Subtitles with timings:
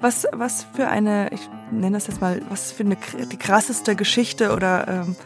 [0.00, 2.96] Was, was für eine, ich nenne das jetzt mal, was für eine
[3.30, 5.16] die krasseste Geschichte oder ähm,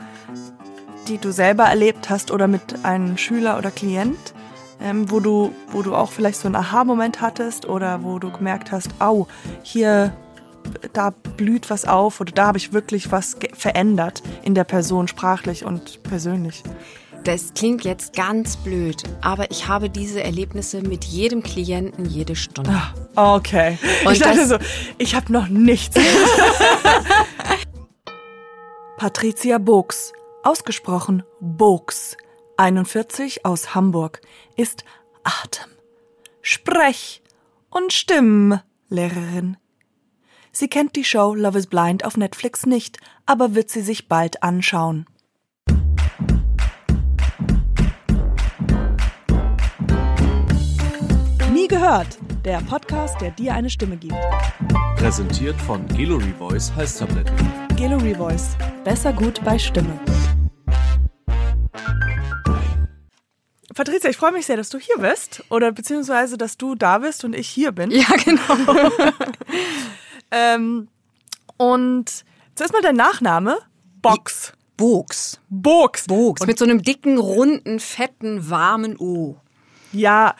[1.08, 4.34] die du selber erlebt hast oder mit einem Schüler oder Klient,
[4.80, 8.72] ähm, wo du, wo du auch vielleicht so einen Aha-Moment hattest oder wo du gemerkt
[8.72, 9.26] hast, au,
[9.62, 10.12] hier
[10.92, 15.64] da blüht was auf oder da habe ich wirklich was verändert in der Person sprachlich
[15.64, 16.62] und persönlich.
[17.24, 22.82] Das klingt jetzt ganz blöd, aber ich habe diese Erlebnisse mit jedem Klienten jede Stunde.
[23.14, 23.78] Ah, okay.
[24.04, 24.56] Und ich dachte so,
[24.98, 25.96] ich habe noch nichts.
[28.98, 32.16] Patricia Box, ausgesprochen Box,
[32.56, 34.20] 41 aus Hamburg,
[34.56, 34.84] ist
[35.22, 35.70] Atem,
[36.40, 37.22] Sprech-
[37.70, 39.58] und Stimmlehrerin.
[40.50, 44.42] Sie kennt die Show Love is Blind auf Netflix nicht, aber wird sie sich bald
[44.42, 45.06] anschauen.
[51.62, 54.16] Nie gehört, der Podcast, der dir eine Stimme gibt.
[54.96, 57.36] Präsentiert von Gallery Voice Halstabletten.
[57.78, 59.96] Gallery Voice, besser gut bei Stimme.
[63.76, 67.22] Patricia, ich freue mich sehr, dass du hier bist oder beziehungsweise, dass du da bist
[67.24, 67.92] und ich hier bin.
[67.92, 68.82] Ja, genau.
[70.32, 70.88] ähm,
[71.58, 72.24] und
[72.56, 73.58] zuerst mal dein Nachname.
[74.00, 74.52] Box.
[74.76, 75.38] Box.
[75.48, 76.08] Box.
[76.08, 76.44] Box.
[76.44, 79.36] Mit so einem dicken, runden, fetten, warmen O.
[79.92, 80.34] Ja,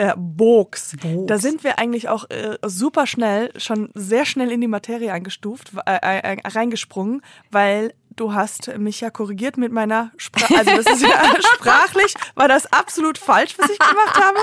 [0.00, 0.96] äh, Box.
[1.26, 5.72] Da sind wir eigentlich auch äh, super schnell, schon sehr schnell in die Materie eingestuft,
[5.84, 7.20] äh, äh, äh, reingesprungen,
[7.50, 10.56] weil du hast mich ja korrigiert mit meiner Sprache.
[10.56, 14.38] Also das ist ja sprachlich, war das absolut falsch, was ich gemacht habe.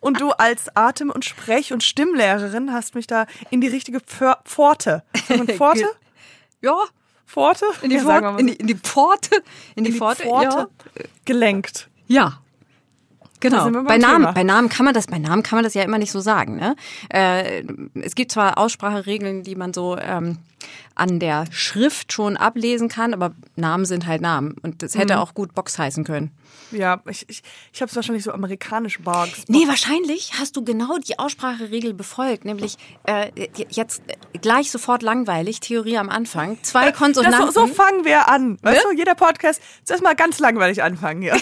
[0.00, 5.04] Und du als Atem- und Sprech- und Stimmlehrerin hast mich da in die richtige Pforte.
[5.56, 5.88] Pforte?
[6.62, 6.82] Ja.
[7.26, 7.66] Pforte?
[7.82, 9.36] In die, ja, Pforte, in die, in die Pforte?
[9.36, 10.68] In die, in die Pforte, Pforte
[10.98, 11.04] ja.
[11.24, 11.88] gelenkt.
[12.08, 12.40] Ja,
[13.40, 13.70] Genau.
[13.82, 16.12] Bei Namen, bei Namen kann man das, bei Namen kann man das ja immer nicht
[16.12, 16.56] so sagen.
[16.56, 16.76] Ne?
[17.08, 20.38] Äh, es gibt zwar Ausspracheregeln, die man so ähm,
[20.96, 24.56] an der Schrift schon ablesen kann, aber Namen sind halt Namen.
[24.62, 25.20] Und das hätte mhm.
[25.20, 26.32] auch gut Box heißen können.
[26.72, 29.44] Ja, ich, ich, ich habe es wahrscheinlich so amerikanisch Box.
[29.48, 33.30] Nee, wahrscheinlich hast du genau die Ausspracheregel befolgt, nämlich äh,
[33.70, 34.02] jetzt
[34.40, 37.46] gleich sofort langweilig, Theorie am Anfang, zwei Konsonanten.
[37.46, 38.58] Das, so, so fangen wir an.
[38.62, 38.90] Weißt ne?
[38.90, 41.36] du, jeder Podcast, zuerst mal ganz langweilig anfangen hier.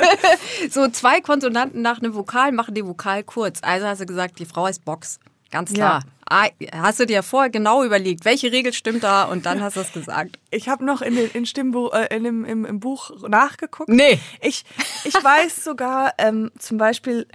[0.70, 3.60] so zwei Konsonanten nach einem Vokal machen die Vokal kurz.
[3.62, 5.20] Also hast du gesagt, die Frau heißt Box.
[5.50, 6.00] Ganz klar.
[6.04, 6.10] Ja.
[6.32, 9.80] Ah, hast du dir vorher genau überlegt, welche Regel stimmt da und dann hast du
[9.80, 10.38] es gesagt.
[10.52, 13.88] Ich habe noch in, den, in Stimmbuch, äh, in dem, im, im, Buch nachgeguckt.
[13.88, 14.18] Nee.
[14.40, 14.64] Ich,
[15.04, 17.26] ich weiß sogar ähm, zum Beispiel,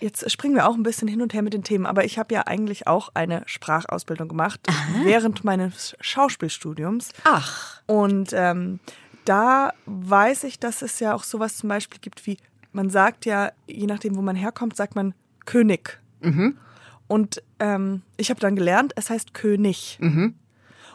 [0.00, 2.34] jetzt springen wir auch ein bisschen hin und her mit den Themen, aber ich habe
[2.34, 5.04] ja eigentlich auch eine Sprachausbildung gemacht Aha.
[5.04, 7.10] während meines Schauspielstudiums.
[7.22, 7.80] Ach.
[7.86, 8.80] Und ähm,
[9.24, 12.38] da weiß ich, dass es ja auch sowas zum Beispiel gibt wie,
[12.72, 15.14] man sagt ja, je nachdem, wo man herkommt, sagt man
[15.44, 16.00] König.
[16.20, 16.58] Mhm.
[17.06, 19.98] Und ähm, ich habe dann gelernt, es heißt König.
[20.00, 20.34] Mhm.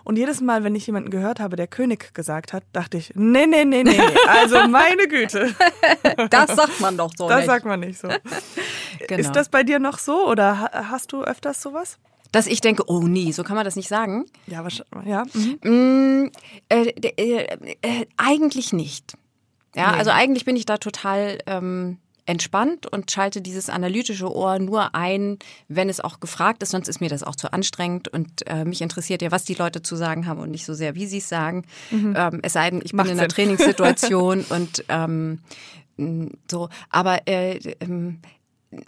[0.04, 3.46] Und jedes Mal, wenn ich jemanden gehört habe, der König gesagt hat, dachte ich, nee,
[3.46, 5.54] nee, nee, nee, also meine Güte.
[6.30, 7.46] Das sagt man doch so Das nicht.
[7.48, 8.08] sagt man nicht so.
[9.08, 9.22] Genau.
[9.22, 11.98] Ist das bei dir noch so oder hast du öfters sowas?
[12.32, 14.26] Dass ich denke, oh nee, so kann man das nicht sagen.
[14.46, 15.24] Ja, wahrscheinlich, ja.
[15.34, 16.24] Mhm.
[16.26, 16.32] Mm,
[16.70, 19.14] äh, äh, äh, eigentlich nicht.
[19.76, 19.98] Ja, nee.
[19.98, 21.98] also eigentlich bin ich da total ähm,
[22.30, 26.70] entspannt und schalte dieses analytische Ohr nur ein, wenn es auch gefragt ist.
[26.70, 29.82] Sonst ist mir das auch zu anstrengend und äh, mich interessiert ja, was die Leute
[29.82, 31.66] zu sagen haben und nicht so sehr, wie sie es sagen.
[31.90, 32.14] Mhm.
[32.16, 33.36] Ähm, es sei denn, ich Macht bin in einer Sinn.
[33.36, 35.40] Trainingssituation und ähm,
[36.50, 36.70] so.
[36.90, 38.20] Aber äh, ähm,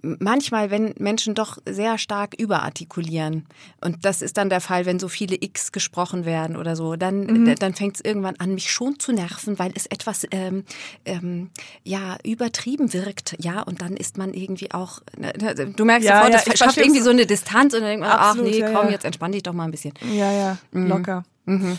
[0.01, 3.45] manchmal, wenn Menschen doch sehr stark überartikulieren,
[3.81, 7.25] und das ist dann der Fall, wenn so viele X gesprochen werden oder so, dann,
[7.25, 7.55] mhm.
[7.55, 10.63] dann fängt es irgendwann an, mich schon zu nerven, weil es etwas ähm,
[11.05, 11.49] ähm,
[11.83, 16.17] ja übertrieben wirkt, ja, und dann ist man irgendwie auch, ne, ne, du merkst ja,
[16.17, 18.59] sofort, ja, das schafft irgendwie so eine Distanz und dann denkt man, Absolut, ach nee,
[18.59, 19.93] ja, komm, jetzt entspann dich doch mal ein bisschen.
[20.13, 20.87] Ja, ja, mhm.
[20.87, 21.23] locker.
[21.45, 21.71] Mhm.
[21.71, 21.77] Äh,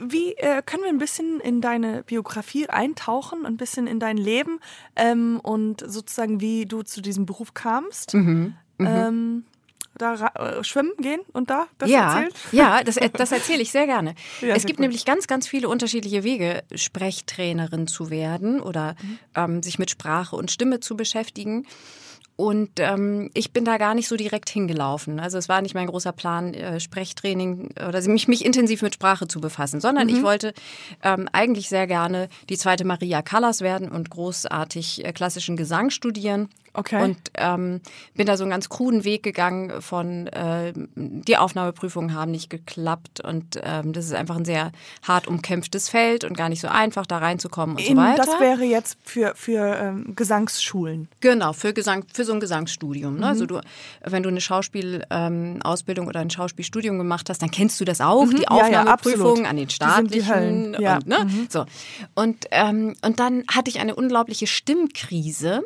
[0.00, 4.60] wie äh, können wir ein bisschen in deine Biografie eintauchen, ein bisschen in dein Leben
[4.96, 8.14] ähm, und sozusagen, wie du zu diesem Beruf kamst?
[8.14, 8.54] Mhm.
[8.78, 8.86] Mhm.
[8.86, 9.44] Ähm,
[9.98, 12.32] da äh, schwimmen gehen und da das ja, erzählen?
[12.52, 14.14] Ja, das, das erzähle ich sehr gerne.
[14.40, 14.80] Ja, es gibt gut.
[14.80, 19.18] nämlich ganz, ganz viele unterschiedliche Wege, Sprechtrainerin zu werden oder mhm.
[19.34, 21.66] ähm, sich mit Sprache und Stimme zu beschäftigen.
[22.40, 25.18] Und ähm, ich bin da gar nicht so direkt hingelaufen.
[25.18, 29.26] Also es war nicht mein großer Plan, äh, Sprechtraining oder mich, mich intensiv mit Sprache
[29.26, 30.14] zu befassen, sondern mhm.
[30.14, 30.54] ich wollte
[31.02, 36.48] ähm, eigentlich sehr gerne die zweite Maria Callas werden und großartig äh, klassischen Gesang studieren
[36.78, 37.02] Okay.
[37.02, 37.80] Und ähm,
[38.14, 43.20] bin da so einen ganz kruden Weg gegangen von äh, die Aufnahmeprüfungen haben nicht geklappt
[43.20, 44.70] und ähm, das ist einfach ein sehr
[45.02, 48.24] hart umkämpftes Feld und gar nicht so einfach da reinzukommen und In, so weiter.
[48.24, 51.08] das wäre jetzt für, für ähm, Gesangsschulen.
[51.20, 53.14] Genau, für Gesang, für so ein Gesangsstudium.
[53.14, 53.18] Ne?
[53.18, 53.24] Mhm.
[53.24, 53.60] Also du,
[54.04, 58.36] wenn du eine Schauspielausbildung oder ein Schauspielstudium gemacht hast, dann kennst du das auch, die
[58.36, 58.42] Mhm.
[58.42, 60.28] Ja, ja, Aufnahmeprüfungen an den Die sind die staatlichen.
[60.34, 60.94] Höllen, ja.
[60.94, 60.98] Mhm.
[60.98, 61.46] Und, ne?
[61.50, 61.64] so.
[62.14, 65.64] und, ähm, und dann hatte ich eine unglaubliche Stimmkrise.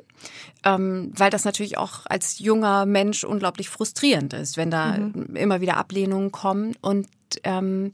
[0.65, 5.37] Ähm, weil das natürlich auch als junger Mensch unglaublich frustrierend ist, wenn da Mhm.
[5.37, 6.75] immer wieder Ablehnungen kommen.
[6.81, 7.09] Und
[7.45, 7.93] ähm,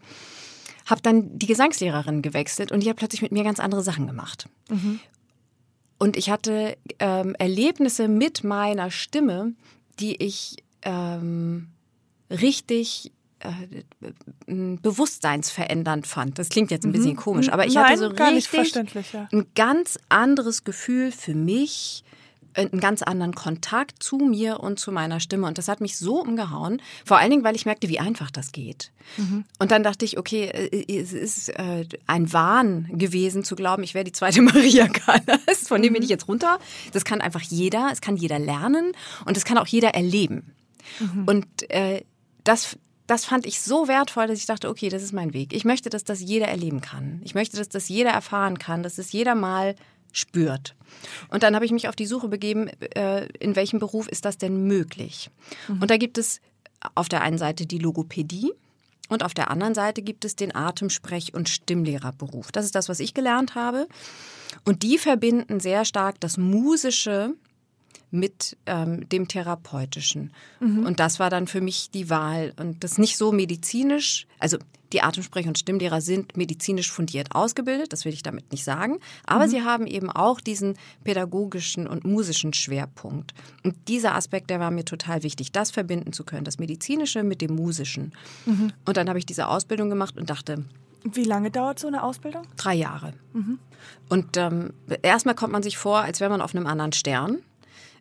[0.86, 4.48] habe dann die Gesangslehrerin gewechselt und die hat plötzlich mit mir ganz andere Sachen gemacht.
[5.98, 9.52] Und ich hatte ähm, Erlebnisse mit meiner Stimme,
[10.00, 11.68] die ich ähm,
[12.30, 13.82] richtig äh,
[14.82, 16.38] bewusstseinsverändernd fand.
[16.38, 17.80] Das klingt jetzt ein bisschen komisch, aber ich Mhm.
[17.80, 19.28] Nein, hatte so richtig ja.
[19.32, 22.04] ein ganz anderes Gefühl für mich,
[22.54, 25.46] einen ganz anderen Kontakt zu mir und zu meiner Stimme.
[25.46, 28.52] Und das hat mich so umgehauen, vor allen Dingen, weil ich merkte, wie einfach das
[28.52, 28.90] geht.
[29.58, 33.94] Und dann dachte ich, okay, äh, es ist äh, ein Wahn gewesen zu glauben, ich
[33.94, 36.58] wäre die zweite Maria Callas, von dem bin ich jetzt runter.
[36.92, 38.92] Das kann einfach jeder, es kann jeder lernen
[39.24, 40.54] und es kann auch jeder erleben.
[41.26, 42.02] Und äh,
[42.44, 45.52] das, das fand ich so wertvoll, dass ich dachte, okay, das ist mein Weg.
[45.52, 47.20] Ich möchte, dass das jeder erleben kann.
[47.24, 49.74] Ich möchte, dass das jeder erfahren kann, dass es jeder mal
[50.12, 50.74] spürt.
[51.28, 54.38] Und dann habe ich mich auf die Suche begeben, äh, in welchem Beruf ist das
[54.38, 55.30] denn möglich?
[55.80, 56.40] Und da gibt es
[56.94, 58.52] auf der einen Seite die Logopädie
[59.08, 62.52] und auf der anderen Seite gibt es den Atemsprech- und Stimmlehrerberuf.
[62.52, 63.88] Das ist das, was ich gelernt habe.
[64.64, 67.34] Und die verbinden sehr stark das Musische
[68.10, 70.32] mit ähm, dem Therapeutischen.
[70.60, 72.54] Und das war dann für mich die Wahl.
[72.58, 74.58] Und das nicht so medizinisch, also
[74.92, 79.48] die Atemsprech- und Stimmlehrer sind medizinisch fundiert ausgebildet, das will ich damit nicht sagen, aber
[79.48, 83.34] sie haben eben auch diesen pädagogischen und musischen Schwerpunkt.
[83.64, 87.40] Und dieser Aspekt, der war mir total wichtig, das verbinden zu können, das Medizinische mit
[87.40, 88.12] dem Musischen.
[88.86, 90.64] Und dann habe ich diese Ausbildung gemacht und dachte,
[91.04, 92.42] Wie lange dauert so eine Ausbildung?
[92.56, 93.12] Drei Jahre.
[94.08, 97.38] Und ähm, erstmal kommt man sich vor, als wäre man auf einem anderen Stern,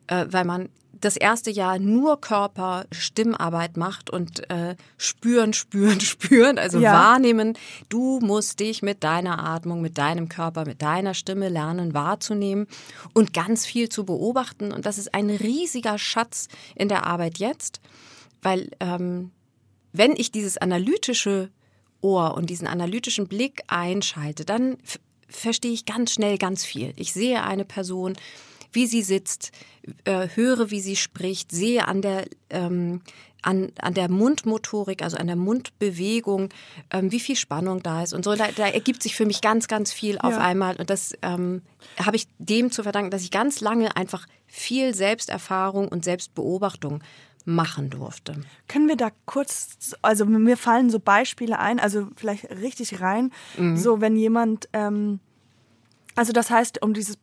[0.08, 0.70] äh, weil man
[1.02, 6.94] das erste Jahr nur Körper, Stimmarbeit macht und äh, spüren, spüren, spüren, also Ja.
[6.94, 7.58] wahrnehmen.
[7.90, 12.68] Du musst dich mit deiner Atmung, mit deinem Körper, mit deiner Stimme lernen wahrzunehmen
[13.14, 14.72] und ganz viel zu beobachten.
[14.72, 17.80] Und das ist ein riesiger Schatz in der Arbeit jetzt,
[18.42, 19.32] weil ähm,
[19.94, 21.50] wenn ich dieses analytische
[22.02, 24.78] Ohr und diesen analytischen Blick einschalte, dann
[25.28, 26.94] verstehe ich ganz schnell ganz viel.
[26.96, 28.16] Ich sehe eine Person,
[28.72, 29.52] wie sie sitzt,
[30.06, 33.02] äh, höre, wie sie spricht, sehe an der ähm,
[33.44, 36.50] an, an der Mundmotorik, also an der Mundbewegung,
[36.92, 38.36] ähm, wie viel Spannung da ist und so.
[38.36, 40.40] Da, da ergibt sich für mich ganz, ganz viel auf Ja.
[40.40, 40.76] einmal.
[40.78, 41.62] Und das ähm,
[42.04, 47.02] habe ich dem zu verdanken, dass ich ganz lange einfach viel Selbsterfahrung und Selbstbeobachtung
[47.46, 48.34] machen durfte.
[48.68, 53.78] Können wir da kurz, also mir fallen so Beispiele ein, also vielleicht richtig rein, Mhm.
[53.78, 55.20] so wenn jemand, ähm,
[56.16, 57.18] also das heißt, um dieses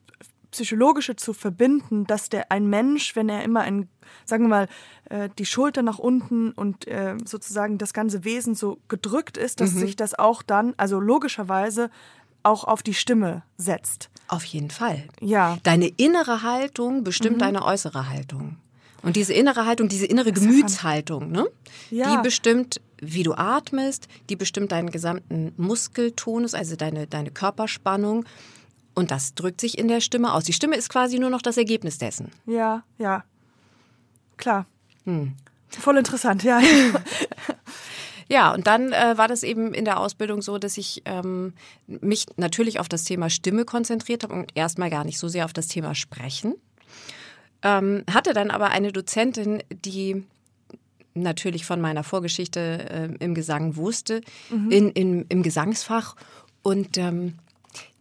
[0.55, 3.89] Psychologische zu verbinden, dass der ein Mensch, wenn er immer ein,
[4.25, 4.69] sagen wir mal,
[5.11, 9.65] äh, die Schulter nach unten und äh, sozusagen das ganze Wesen so gedrückt ist, Mhm.
[9.65, 11.91] dass sich das auch dann, also logischerweise
[12.45, 14.11] auch auf die Stimme setzt.
[14.29, 15.05] Auf jeden Fall.
[15.21, 15.59] Ja.
[15.65, 18.56] Deine innere Haltung bestimmt deine äußere Haltung.
[19.03, 21.47] Und diese innere Haltung, diese innere Gemütshaltung, ne?
[21.91, 22.17] Ja.
[22.17, 28.25] die bestimmt, wie du atmest, die bestimmt deinen gesamten Muskeltonus, also deine, deine Körperspannung.
[28.94, 30.44] Und das drückt sich in der Stimme aus.
[30.44, 32.31] Die Stimme ist quasi nur noch das Ergebnis dessen.
[32.46, 33.25] Ja, ja.
[34.37, 34.67] Klar.
[35.05, 35.35] Hm.
[35.69, 36.61] Voll interessant, ja.
[38.29, 41.53] Ja, und dann äh, war das eben in der Ausbildung so, dass ich ähm,
[41.86, 45.53] mich natürlich auf das Thema Stimme konzentriert habe und erstmal gar nicht so sehr auf
[45.53, 46.55] das Thema Sprechen.
[47.63, 50.24] Ähm, hatte dann aber eine Dozentin, die
[51.15, 52.60] natürlich von meiner Vorgeschichte
[53.20, 54.20] äh, im Gesang wusste,
[54.51, 56.17] in, in, im Gesangsfach.
[56.63, 57.34] Und ähm,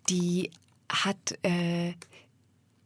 [0.10, 0.52] die
[0.94, 1.94] hat, äh,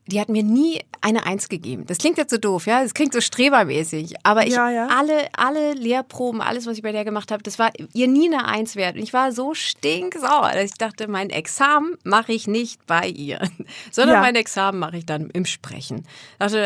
[0.10, 1.86] die hat mir nie eine Eins gegeben.
[1.86, 4.14] Das klingt jetzt so doof, ja, das klingt so strebermäßig.
[4.24, 4.88] Aber ich, Ja, ja.
[4.88, 8.46] alle, alle Lehrproben, alles, was ich bei der gemacht habe, das war ihr nie eine
[8.46, 8.96] Eins wert.
[8.96, 13.42] Und ich war so stinksauer, dass ich dachte, mein Examen mache ich nicht bei ihr,
[13.92, 14.22] sondern Ja.
[14.22, 16.08] mein Examen mache ich dann im Sprechen.
[16.40, 16.58] Also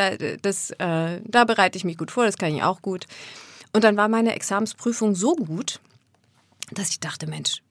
[0.44, 3.06] das, äh, da bereite ich mich gut vor, das kann ich auch gut.
[3.74, 5.80] Und dann war meine Examensprüfung so gut,
[6.72, 7.64] dass ich dachte, Mensch,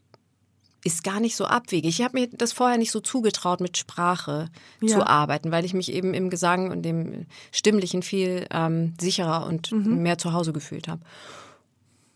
[0.85, 1.99] ist gar nicht so abwegig.
[1.99, 4.49] Ich habe mir das vorher nicht so zugetraut, mit Sprache
[4.81, 4.89] Ja.
[4.89, 9.73] zu arbeiten, weil ich mich eben im Gesang und dem Stimmlichen viel ähm, sicherer und
[9.73, 11.03] mehr zu Hause gefühlt habe.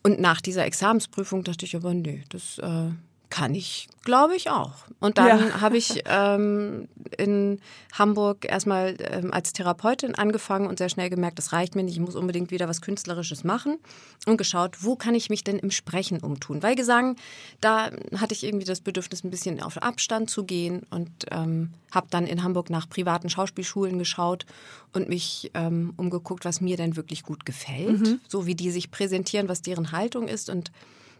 [0.02, 2.90] Und nach dieser Examensprüfung dachte ich aber, nee, das, äh,
[3.30, 4.72] Kann ich, glaube ich auch.
[5.00, 5.60] Und dann ja.
[5.60, 7.60] habe ich ähm, in
[7.92, 12.00] Hamburg erstmal ähm, als Therapeutin angefangen und sehr schnell gemerkt, das reicht mir nicht, ich
[12.00, 13.78] muss unbedingt wieder was Künstlerisches machen
[14.26, 16.62] und geschaut, wo kann ich mich denn im Sprechen umtun?
[16.62, 17.16] Weil Gesang,
[17.60, 22.06] da hatte ich irgendwie das Bedürfnis, ein bisschen auf Abstand zu gehen und ähm, habe
[22.10, 24.46] dann in Hamburg nach privaten Schauspielschulen geschaut
[24.92, 28.20] und mich ähm, umgeguckt, was mir denn wirklich gut gefällt, mhm.
[28.28, 30.70] so wie die sich präsentieren, was deren Haltung ist und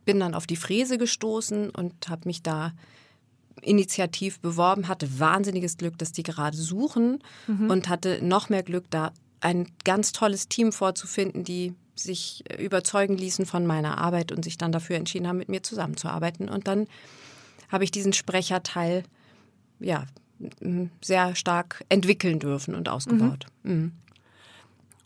[0.04, 2.72] bin dann auf die Fräse gestoßen und habe mich da
[3.62, 7.70] initiativ beworben, hatte wahnsinniges Glück, dass die gerade suchen mhm.
[7.70, 13.46] und hatte noch mehr Glück, da ein ganz tolles Team vorzufinden, die sich überzeugen ließen
[13.46, 16.48] von meiner Arbeit und sich dann dafür entschieden haben, mit mir zusammenzuarbeiten.
[16.48, 16.88] Und dann
[17.70, 19.04] habe ich diesen Sprecherteil
[19.78, 20.06] ja
[21.00, 23.46] sehr stark entwickeln dürfen und ausgebaut.
[23.62, 23.72] Mhm.
[23.72, 23.92] Mhm.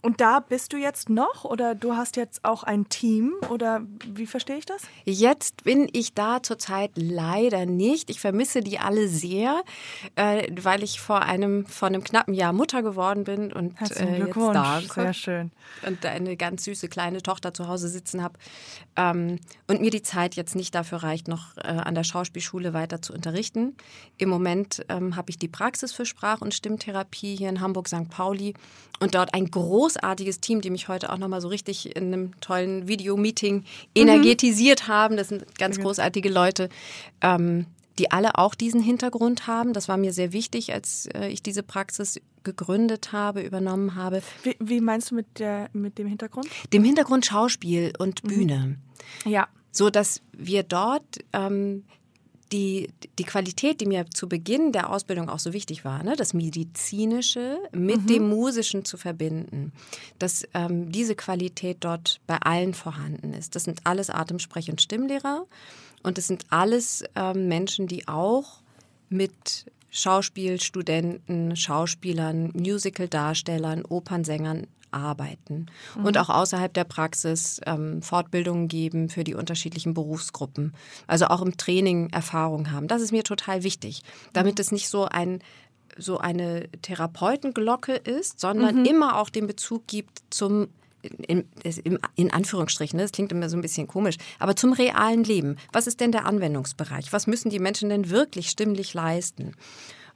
[0.01, 4.27] Und da bist du jetzt noch oder du hast jetzt auch ein Team oder wie
[4.27, 4.83] verstehe ich das?
[5.05, 8.09] Jetzt bin ich da zurzeit leider nicht.
[8.09, 9.63] Ich vermisse die alle sehr,
[10.15, 14.37] äh, weil ich vor einem vor einem knappen Jahr Mutter geworden bin und äh, jetzt
[14.37, 15.51] da sehr schön
[15.85, 18.39] und eine ganz süße kleine Tochter zu Hause sitzen habe
[18.95, 23.03] ähm, und mir die Zeit jetzt nicht dafür reicht, noch äh, an der Schauspielschule weiter
[23.03, 23.77] zu unterrichten.
[24.17, 28.09] Im Moment ähm, habe ich die Praxis für Sprach- und Stimmtherapie hier in Hamburg St.
[28.09, 28.55] Pauli
[29.01, 29.51] und dort ein
[29.89, 33.65] großartiges Team, die mich heute auch nochmal so richtig in einem tollen Videomeeting
[33.95, 34.93] energetisiert mhm.
[34.93, 35.17] haben.
[35.17, 36.69] Das sind ganz großartige Leute,
[37.23, 37.67] ähm,
[37.99, 39.73] die alle auch diesen Hintergrund haben.
[39.73, 44.23] Das war mir sehr wichtig, als äh, ich diese Praxis gegründet habe, übernommen habe.
[44.43, 46.49] Wie, wie, meinst du mit, der, mit dem Hintergrund?
[46.73, 48.29] Dem Hintergrund Schauspiel und mhm.
[48.29, 48.77] Bühne.
[49.25, 49.49] Ja.
[49.73, 51.85] So dass wir dort ähm,
[52.53, 56.35] die, die Qualität, die mir zu Beginn der Ausbildung auch so wichtig war, ne, das
[56.35, 58.07] Medizinische mit mhm.
[58.07, 59.73] dem Musischen zu verbinden,
[60.19, 63.55] dass ähm, diese Qualität dort bei allen vorhanden ist.
[63.55, 65.47] Das sind alles Atemsprech- und Stimmlehrer
[66.03, 68.61] und das sind alles ähm, Menschen, die auch
[69.11, 75.67] mit Schauspielstudenten, Schauspielern, Musicaldarstellern, Opernsängern arbeiten
[75.97, 76.05] mhm.
[76.05, 80.75] und auch außerhalb der Praxis ähm, Fortbildungen geben für die unterschiedlichen Berufsgruppen.
[81.07, 82.89] Also auch im Training Erfahrung haben.
[82.89, 84.03] Das ist mir total wichtig,
[84.33, 84.63] damit mhm.
[84.63, 85.41] es nicht so ein
[86.01, 88.85] so eine Therapeutenglocke ist, sondern mhm.
[88.85, 90.69] immer auch den Bezug gibt zum
[91.03, 95.23] in, in, in, Anführungsstrichen, ne, das klingt immer so ein bisschen komisch, aber zum realen
[95.23, 95.57] Leben.
[95.73, 97.13] Was ist denn der Anwendungsbereich?
[97.13, 99.53] Was müssen die Menschen denn wirklich stimmlich leisten?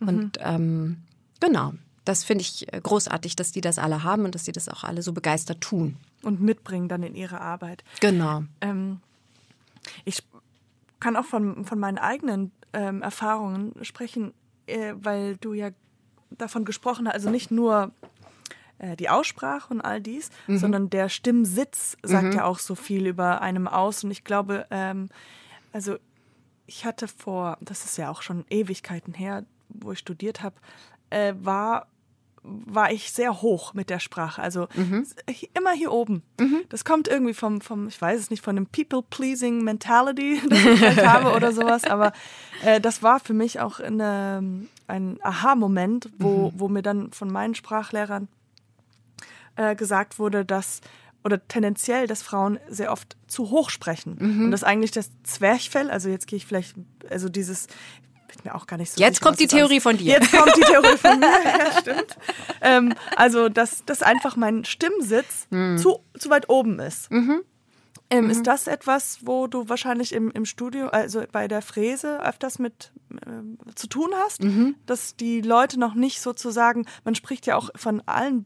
[0.00, 0.08] Mhm.
[0.08, 0.96] Und ähm,
[1.40, 4.68] genau, das finde ich äh, großartig, dass die das alle haben und dass sie das
[4.68, 5.96] auch alle so begeistert tun.
[6.22, 7.84] Und mitbringen dann in ihre Arbeit.
[8.00, 8.44] Genau.
[8.60, 9.00] Ähm,
[10.04, 10.22] ich
[11.00, 14.32] kann auch von, von meinen eigenen ähm, Erfahrungen sprechen,
[14.66, 15.70] äh, weil du ja
[16.30, 17.92] davon gesprochen hast, also nicht nur
[18.78, 20.58] äh, die Aussprache und all dies, mhm.
[20.58, 22.32] sondern der Stimmsitz sagt mhm.
[22.32, 24.04] ja auch so viel über einem aus.
[24.04, 25.08] Und ich glaube, ähm,
[25.72, 25.96] also
[26.66, 30.56] ich hatte vor, das ist ja auch schon Ewigkeiten her, wo ich studiert habe,
[31.10, 31.86] äh, war
[32.44, 34.42] war ich sehr hoch mit der Sprache.
[34.42, 35.06] Also mhm.
[35.54, 36.22] immer hier oben.
[36.40, 36.62] Mhm.
[36.68, 40.80] Das kommt irgendwie vom, vom, ich weiß es nicht, von dem People-Pleasing Mentality, das ich
[40.80, 41.84] halt habe oder sowas.
[41.84, 42.12] Aber
[42.64, 46.60] äh, das war für mich auch eine, ein Aha-Moment, wo, mhm.
[46.60, 48.28] wo mir dann von meinen Sprachlehrern
[49.56, 50.80] äh, gesagt wurde, dass
[51.24, 54.16] oder tendenziell, dass Frauen sehr oft zu hoch sprechen.
[54.18, 54.44] Mhm.
[54.46, 56.74] Und das eigentlich das Zwerchfell, also jetzt gehe ich vielleicht,
[57.08, 57.68] also dieses,
[58.36, 60.12] bin mir auch gar nicht so Jetzt sicher, kommt die Theorie von dir.
[60.12, 62.16] Jetzt kommt die Theorie von mir, ja, stimmt.
[62.60, 65.78] Ähm, also, dass, dass einfach mein Stimmsitz mhm.
[65.78, 67.10] zu, zu weit oben ist.
[67.10, 67.42] Mhm.
[68.10, 68.30] Ähm, mhm.
[68.30, 72.92] Ist das etwas, wo du wahrscheinlich im, im Studio, also bei der Fräse, öfters mit
[73.10, 74.42] äh, zu tun hast?
[74.42, 74.76] Mhm.
[74.84, 78.44] Dass die Leute noch nicht sozusagen, man spricht ja auch von allen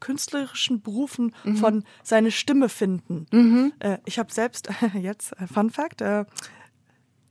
[0.00, 1.56] künstlerischen Berufen mhm.
[1.56, 3.26] von seine Stimme finden.
[3.32, 3.72] Mhm.
[3.78, 6.24] Äh, ich habe selbst jetzt, äh, Fun Fact, äh,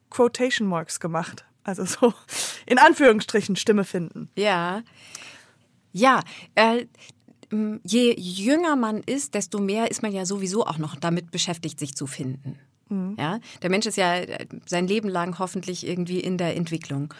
[0.09, 1.45] Quotation Marks gemacht.
[1.67, 2.13] Also so
[2.65, 4.29] in Anführungsstrichen Stimme finden.
[4.37, 4.83] Ja.
[5.91, 6.21] Ja,
[6.55, 6.85] äh,
[7.83, 11.93] je jünger man ist, desto mehr ist man ja sowieso auch noch damit beschäftigt, sich
[11.93, 12.57] zu finden.
[12.89, 13.15] Mhm.
[13.19, 17.13] Ja, der Mensch ist ja äh, sein Leben lang hoffentlich irgendwie in der Entwicklung.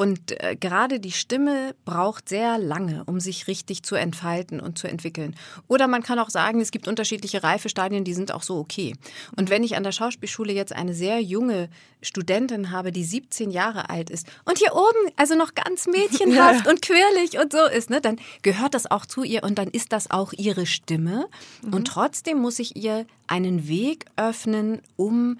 [0.00, 4.88] Und äh, gerade die Stimme braucht sehr lange, um sich richtig zu entfalten und zu
[4.88, 5.36] entwickeln.
[5.68, 8.94] Oder man kann auch sagen, es gibt unterschiedliche Reifestadien, die sind auch so okay.
[9.36, 11.68] Und wenn ich an der Schauspielschule jetzt eine sehr junge
[12.00, 16.70] Studentin habe, die 17 Jahre alt ist und hier oben also noch ganz mädchenhaft ja.
[16.70, 19.92] und quirlig und so ist, ne, dann gehört das auch zu ihr und dann ist
[19.92, 21.26] das auch ihre Stimme.
[21.60, 21.74] Mhm.
[21.74, 25.38] Und trotzdem muss ich ihr einen Weg öffnen, um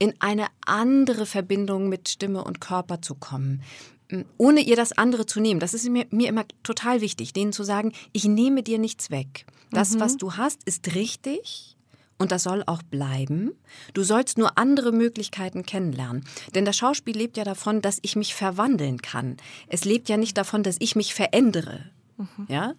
[0.00, 3.62] in eine andere Verbindung mit Stimme und Körper zu kommen
[4.38, 5.60] ohne ihr das andere zu nehmen.
[5.60, 9.46] Das ist mir, mir immer total wichtig, denen zu sagen, ich nehme dir nichts weg.
[9.70, 10.00] Das, mhm.
[10.00, 11.76] was du hast, ist richtig
[12.22, 13.50] und das soll auch bleiben.
[13.94, 16.24] Du sollst nur andere Möglichkeiten kennenlernen.
[16.54, 19.38] Denn das Schauspiel lebt ja davon, dass ich mich verwandeln kann.
[19.66, 21.80] Es lebt ja nicht davon, dass ich mich verändere.
[22.18, 22.46] Mhm.
[22.48, 22.74] Ja?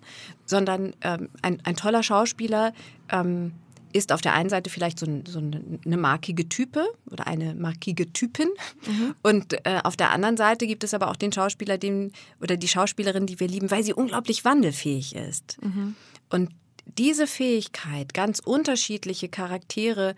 [0.46, 2.74] Sondern ähm, ein, ein toller Schauspieler
[3.10, 3.52] ähm,
[3.94, 8.50] ist auf der einen Seite vielleicht so, so eine markige Type oder eine markige Typin.
[8.88, 9.16] Mhm.
[9.22, 12.68] Und äh, auf der anderen Seite gibt es aber auch den Schauspieler, den, oder die
[12.68, 15.58] Schauspielerin, die wir lieben, weil sie unglaublich wandelfähig ist.
[15.62, 15.96] Mhm.
[16.30, 16.50] Und
[16.86, 20.16] diese Fähigkeit, ganz unterschiedliche Charaktere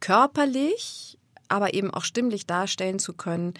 [0.00, 3.54] körperlich, aber eben auch stimmlich darstellen zu können,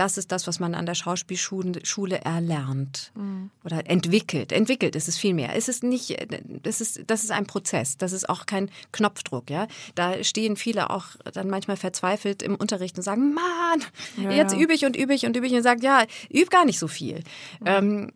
[0.00, 3.50] das ist das, was man an der Schauspielschule erlernt mhm.
[3.64, 4.50] oder entwickelt.
[4.50, 5.54] Entwickelt ist es viel mehr.
[5.54, 6.16] Es ist nicht,
[6.62, 7.98] das ist, das ist ein Prozess.
[7.98, 9.50] Das ist auch kein Knopfdruck.
[9.50, 11.04] Ja, da stehen viele auch
[11.34, 13.84] dann manchmal verzweifelt im Unterricht und sagen, Mann,
[14.16, 16.64] ja, jetzt übe ich und übe ich und übe ich und sagt, ja, üb gar
[16.64, 17.16] nicht so viel.
[17.60, 17.66] Mhm.
[17.66, 18.12] Ähm,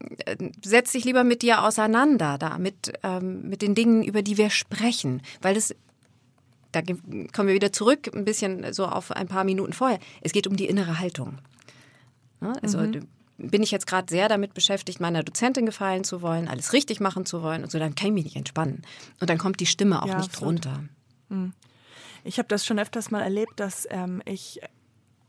[0.64, 4.48] setz dich lieber mit dir auseinander, da mit ähm, mit den Dingen, über die wir
[4.48, 5.74] sprechen, weil es
[6.72, 9.98] da kommen wir wieder zurück, ein bisschen so auf ein paar Minuten vorher.
[10.22, 11.38] Es geht um die innere Haltung.
[12.40, 12.52] Ne?
[12.62, 13.06] Also mhm.
[13.38, 17.26] bin ich jetzt gerade sehr damit beschäftigt, meiner Dozentin gefallen zu wollen, alles richtig machen
[17.26, 18.82] zu wollen und so, dann kann ich mich nicht entspannen.
[19.20, 20.66] Und dann kommt die Stimme auch ja, nicht absolut.
[20.66, 20.84] runter.
[21.28, 21.52] Mhm.
[22.24, 24.60] Ich habe das schon öfters mal erlebt, dass ähm, ich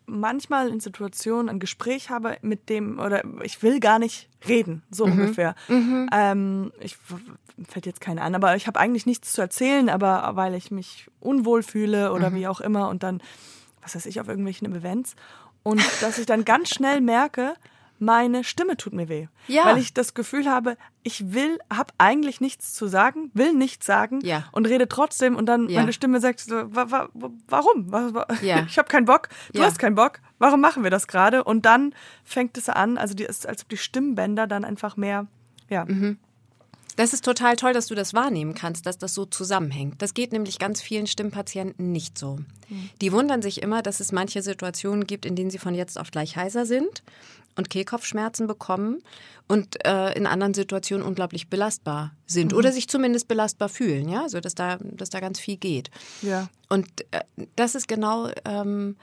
[0.08, 5.06] manchmal in Situationen ein Gespräch habe mit dem, oder ich will gar nicht reden, so
[5.06, 5.14] mhm.
[5.14, 5.56] ungefähr.
[5.68, 6.10] Mhm.
[6.12, 6.98] Ähm, ich
[7.68, 11.08] fällt jetzt keine an, aber ich habe eigentlich nichts zu erzählen, aber weil ich mich
[11.20, 12.36] unwohl fühle oder mhm.
[12.36, 13.22] wie auch immer und dann,
[13.82, 15.16] was weiß ich, auf irgendwelchen Events
[15.66, 17.56] und dass ich dann ganz schnell merke,
[17.98, 19.28] meine Stimme tut mir weh.
[19.48, 19.66] Ja.
[19.66, 24.20] Weil ich das Gefühl habe, ich will, habe eigentlich nichts zu sagen, will nichts sagen
[24.22, 24.46] ja.
[24.52, 25.80] und rede trotzdem und dann ja.
[25.80, 27.10] meine Stimme sagt, so, wa, wa,
[27.48, 27.92] warum?
[28.42, 28.66] Ja.
[28.68, 31.44] Ich habe keinen Bock, du hast keinen Bock, warum machen wir das gerade?
[31.44, 35.26] Und dann fängt es an, also die, ist, als ob die Stimmbänder dann einfach mehr,
[35.68, 35.86] ja.
[35.86, 36.20] Mhm.
[36.96, 40.02] Das ist total toll, dass du das wahrnehmen kannst, dass das so zusammenhängt.
[40.02, 42.38] Das geht nämlich ganz vielen Stimmpatienten nicht so.
[42.70, 42.90] Mhm.
[43.02, 46.12] Die wundern sich immer, dass es manche Situationen gibt, in denen sie von jetzt auf
[46.12, 47.04] gleich heiser sind
[47.56, 49.02] und Kehlkopfschmerzen bekommen
[49.48, 52.58] und äh, in anderen Situationen unglaublich belastbar sind mhm.
[52.58, 55.90] oder sich zumindest belastbar fühlen, ja, so dass da, dass da ganz viel geht.
[56.22, 56.50] Ja.
[56.70, 57.22] Und äh,
[57.56, 58.96] das ist genau ähm,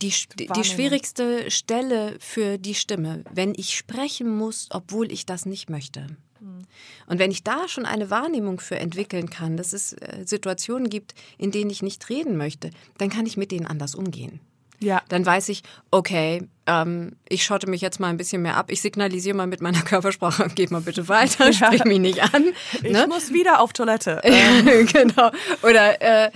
[0.00, 0.12] die,
[0.56, 6.06] die schwierigste Stelle für die Stimme, wenn ich sprechen muss, obwohl ich das nicht möchte.
[7.06, 11.14] Und wenn ich da schon eine Wahrnehmung für entwickeln kann, dass es äh, Situationen gibt,
[11.38, 14.40] in denen ich nicht reden möchte, dann kann ich mit denen anders umgehen.
[14.82, 15.00] Ja.
[15.08, 18.70] Dann weiß ich, okay, ähm, ich schotte mich jetzt mal ein bisschen mehr ab.
[18.70, 21.52] Ich signalisiere mal mit meiner Körpersprache, geht mal bitte weiter, ja.
[21.52, 22.46] sprich mich nicht an.
[22.82, 23.06] Ich ne?
[23.08, 24.20] muss wieder auf Toilette.
[24.92, 25.30] genau.
[25.62, 26.30] Oder äh,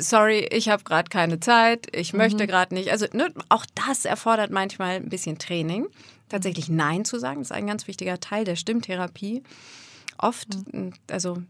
[0.00, 2.18] sorry, ich habe gerade keine Zeit, ich mhm.
[2.18, 2.90] möchte gerade nicht.
[2.90, 5.86] Also ne, auch das erfordert manchmal ein bisschen Training
[6.32, 7.40] tatsächlich Nein zu sagen.
[7.40, 9.42] Das ist ein ganz wichtiger Teil der Stimmtherapie.
[10.18, 10.92] Oft, mhm.
[11.10, 11.42] also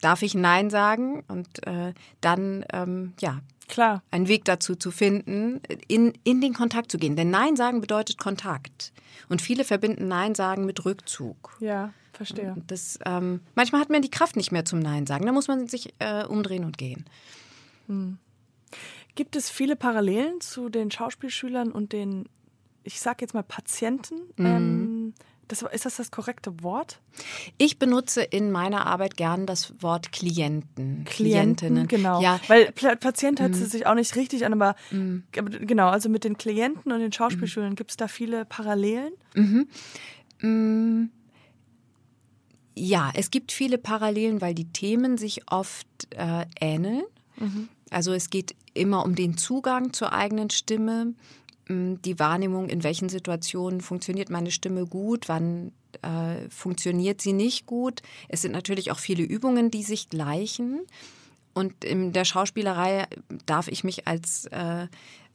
[0.00, 4.02] darf ich Nein sagen und äh, dann, ähm, ja, Klar.
[4.10, 7.16] einen Weg dazu zu finden, in, in den Kontakt zu gehen.
[7.16, 8.92] Denn Nein sagen bedeutet Kontakt.
[9.28, 11.56] Und viele verbinden Nein sagen mit Rückzug.
[11.60, 12.56] Ja, verstehe.
[12.66, 15.26] Das, ähm, manchmal hat man die Kraft nicht mehr zum Nein sagen.
[15.26, 17.04] Da muss man sich äh, umdrehen und gehen.
[17.86, 18.18] Hm.
[19.14, 22.28] Gibt es viele Parallelen zu den Schauspielschülern und den
[22.84, 24.16] ich sage jetzt mal Patienten.
[24.36, 24.46] Mhm.
[24.46, 25.14] Ähm,
[25.48, 27.00] das, ist das das korrekte Wort?
[27.58, 31.04] Ich benutze in meiner Arbeit gern das Wort Klienten.
[31.04, 31.88] Klientinnen.
[31.88, 32.20] Genau.
[32.20, 32.40] Ja.
[32.46, 33.64] Weil Patient hört mhm.
[33.64, 35.24] sich auch nicht richtig an, aber mhm.
[35.32, 37.76] genau, also mit den Klienten und den Schauspielschulen, mhm.
[37.76, 39.12] gibt es da viele Parallelen?
[39.34, 39.66] Mhm.
[40.40, 41.10] Mm.
[42.76, 47.02] Ja, es gibt viele Parallelen, weil die Themen sich oft äh, ähneln.
[47.36, 47.68] Mhm.
[47.90, 51.14] Also es geht immer um den Zugang zur eigenen Stimme
[51.70, 58.02] die Wahrnehmung, in welchen Situationen funktioniert meine Stimme gut, wann äh, funktioniert sie nicht gut.
[58.28, 60.80] Es sind natürlich auch viele Übungen, die sich gleichen.
[61.54, 63.06] Und in der Schauspielerei
[63.46, 64.86] darf ich mich als, äh,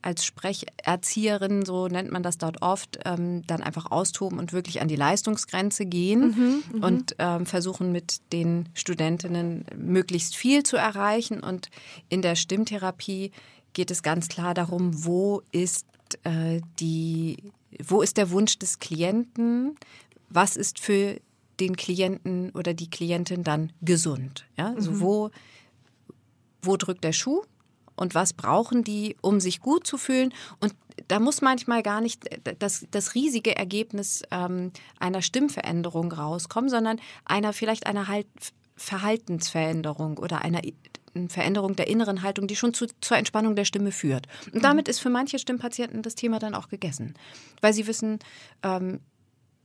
[0.01, 4.87] als Sprecherzieherin, so nennt man das dort oft, ähm, dann einfach austoben und wirklich an
[4.87, 6.35] die Leistungsgrenze gehen
[6.71, 6.83] mhm, mhm.
[6.83, 11.41] und ähm, versuchen mit den Studentinnen möglichst viel zu erreichen.
[11.41, 11.69] Und
[12.09, 13.31] in der Stimmtherapie
[13.73, 15.85] geht es ganz klar darum, wo ist
[16.23, 17.37] äh, die,
[17.83, 19.75] wo ist der Wunsch des Klienten?
[20.29, 21.19] Was ist für
[21.59, 24.45] den Klienten oder die Klientin dann gesund?
[24.57, 25.01] Ja, also mhm.
[25.01, 25.31] wo,
[26.61, 27.41] wo drückt der Schuh?
[27.95, 30.33] Und was brauchen die, um sich gut zu fühlen?
[30.59, 30.75] Und
[31.07, 32.23] da muss manchmal gar nicht
[32.59, 38.27] das, das riesige Ergebnis ähm, einer Stimmveränderung rauskommen, sondern einer vielleicht einer halt
[38.75, 40.61] Verhaltensveränderung oder einer
[41.29, 44.27] Veränderung der inneren Haltung, die schon zu, zur Entspannung der Stimme führt.
[44.53, 47.15] Und damit ist für manche Stimmpatienten das Thema dann auch gegessen,
[47.61, 48.19] weil sie wissen,
[48.63, 48.99] ähm,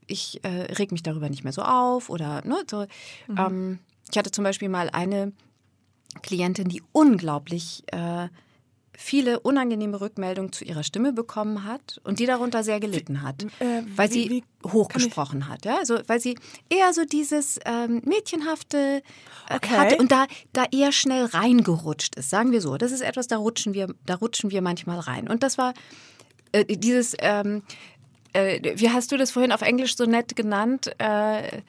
[0.06, 2.86] ich äh, reg mich darüber nicht mehr so auf oder ne, so.
[3.28, 3.38] Mhm.
[3.38, 3.78] Ähm,
[4.10, 5.32] ich hatte zum Beispiel mal eine
[6.22, 8.28] Klientin, die unglaublich äh,
[9.02, 13.82] viele unangenehme Rückmeldungen zu ihrer Stimme bekommen hat und die darunter sehr gelitten hat, äh,
[13.96, 16.36] weil wie- sie wie hochgesprochen hat, ja, also weil sie
[16.68, 19.02] eher so dieses ähm, mädchenhafte
[19.48, 19.70] äh, Okay.
[19.76, 22.76] hatte und da da eher schnell reingerutscht ist, sagen wir so.
[22.76, 25.28] Das ist etwas, da rutschen wir, da rutschen wir manchmal rein.
[25.28, 25.72] Und das war
[26.52, 27.62] äh, dieses, ähm,
[28.34, 30.90] äh, wie hast du das vorhin auf Englisch so nett genannt?
[30.98, 31.62] Äh,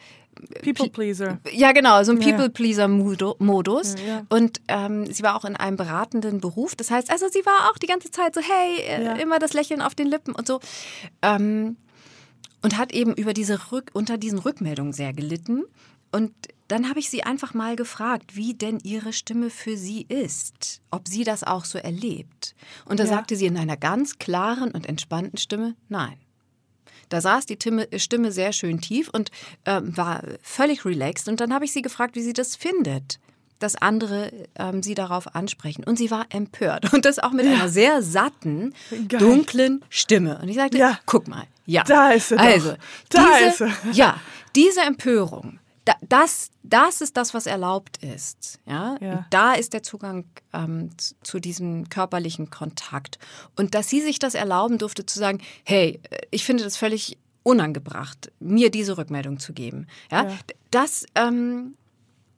[0.63, 1.39] People Pleaser.
[1.51, 2.30] ja, genau, so ein ja.
[2.32, 3.95] People-Pleaser-Modus.
[3.99, 4.25] Ja, ja.
[4.30, 6.75] Und ähm, sie war auch in einem beratenden Beruf.
[6.75, 9.13] Das heißt, also sie war auch die ganze Zeit so, hey, äh, Ja.
[9.15, 10.60] immer das Lächeln auf den Lippen und so.
[11.21, 11.77] Ähm,
[12.62, 15.63] und hat eben über diese Rück unter diesen Rückmeldungen sehr gelitten.
[16.12, 16.32] Und
[16.67, 21.08] dann habe ich sie einfach mal gefragt, wie denn ihre Stimme für sie ist, ob
[21.08, 22.54] sie das auch so erlebt.
[22.86, 23.10] Und da Ja.
[23.10, 26.17] sagte sie in einer ganz klaren und entspannten Stimme, nein.
[27.12, 29.32] Da saß die Timme, Stimme sehr schön tief und
[29.65, 31.28] ähm, war völlig relaxed.
[31.28, 33.19] Und dann habe ich sie gefragt, wie sie das findet,
[33.60, 35.84] dass andere ähm, sie darauf ansprechen.
[35.84, 36.93] Und sie war empört.
[36.93, 38.74] Und das auch mit einer sehr satten,
[39.10, 39.19] Geil.
[39.19, 40.39] dunklen Stimme.
[40.41, 41.00] Und ich sagte, Ja.
[41.06, 41.84] guck mal, ja.
[41.84, 42.43] Da ist sie doch.
[42.43, 42.74] Also,
[43.10, 43.91] Da diese, ist sie.
[43.91, 44.19] Ja,
[44.56, 45.60] diese Empörung,
[46.08, 48.60] das, das ist das, was erlaubt ist.
[48.65, 48.98] Ja?
[49.02, 49.26] Ja.
[49.30, 53.17] Da ist der Zugang ähm, zu, zu diesem körperlichen Kontakt.
[53.56, 57.17] Und dass sie sich das erlauben durfte, zu sagen, hey, äh, ich finde das völlig
[57.44, 59.88] unangebracht, mir diese Rückmeldung zu geben.
[60.12, 60.30] Ja?
[60.30, 60.38] Ja.
[60.70, 61.74] Das, ähm,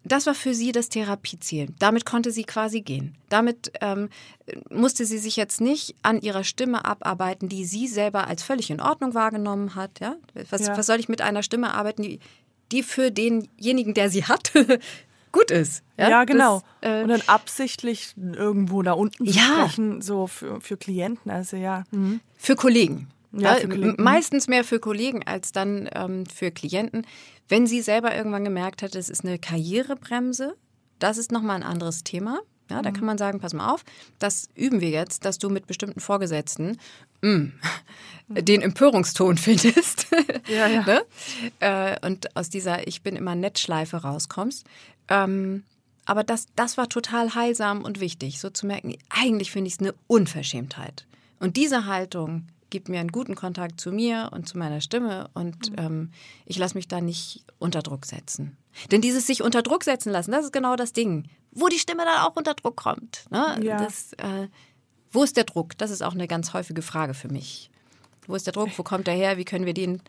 [0.05, 1.67] das war für sie das Therapieziel.
[1.79, 3.15] Damit konnte sie quasi gehen.
[3.29, 4.09] Damit ähm,
[4.69, 8.81] musste sie sich jetzt nicht an ihrer Stimme abarbeiten, die sie selber als völlig in
[8.81, 9.99] Ordnung wahrgenommen hat.
[9.99, 10.15] Ja?
[10.49, 10.77] Was, Ja.
[10.77, 12.19] was soll ich mit einer Stimme arbeiten, die,
[12.73, 14.51] die für denjenigen, der sie hat,
[15.31, 15.83] gut ist?
[15.97, 16.61] Ja, genau.
[16.81, 19.41] Das, äh, und dann absichtlich irgendwo da unten Ja.
[19.41, 21.31] sprechen, so für, für Klienten.
[21.31, 21.83] Also ja.
[21.91, 22.19] Mhm.
[22.35, 23.07] Für Kollegen.
[23.31, 23.95] Ja, Ja, für Kollegen.
[23.97, 27.05] m- Meistens mehr für Kollegen als dann ähm, für Klienten.
[27.47, 30.55] Wenn sie selber irgendwann gemerkt hat, es ist eine Karrierebremse,
[30.99, 32.39] das ist nochmal ein anderes Thema.
[32.73, 32.83] Ja, Mhm.
[32.83, 33.85] da kann man sagen, pass mal auf,
[34.19, 36.77] das üben wir jetzt, dass du mit bestimmten Vorgesetzten
[37.21, 37.45] mm,
[38.29, 40.07] den Empörungston findest.
[40.47, 40.83] Ja, ja.
[40.83, 41.01] ne?
[41.59, 44.65] äh, und aus dieser Ich bin immer nett Schleife rauskommst.
[45.07, 45.63] Ähm,
[46.05, 49.79] aber das, das war total heilsam und wichtig, so zu merken, eigentlich finde ich es
[49.79, 51.05] eine Unverschämtheit.
[51.39, 55.69] Und diese Haltung gibt mir einen guten Kontakt zu mir und zu meiner Stimme und
[55.71, 55.75] Mhm.
[55.77, 56.11] ähm,
[56.45, 58.57] ich lasse mich da nicht unter Druck setzen.
[58.91, 62.03] Denn dieses sich unter Druck setzen lassen, das ist genau das Ding, wo die Stimme
[62.05, 63.25] dann auch unter Druck kommt.
[63.29, 63.59] Ne?
[63.61, 63.77] Ja.
[63.77, 64.47] Das, äh,
[65.11, 65.77] wo ist der Druck?
[65.77, 67.69] Das ist auch eine ganz häufige Frage für mich.
[68.27, 68.69] Wo ist der Druck?
[68.77, 69.37] Wo kommt der her?
[69.37, 70.01] Wie können wir den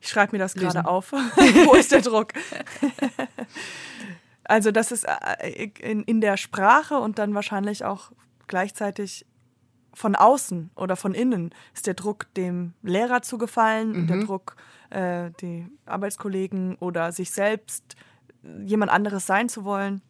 [0.00, 0.70] Ich schreibe mir das Lösen.
[0.70, 1.12] gerade auf.
[1.66, 2.32] Wo ist der Druck?
[4.44, 8.12] also das ist äh, in, in der Sprache und dann wahrscheinlich auch
[8.46, 9.26] gleichzeitig
[9.94, 14.56] von außen oder von innen ist der Druck dem Lehrer zu gefallen und der Druck
[14.88, 17.96] äh, die Arbeitskollegen oder sich selbst
[18.64, 20.02] jemand anderes sein zu wollen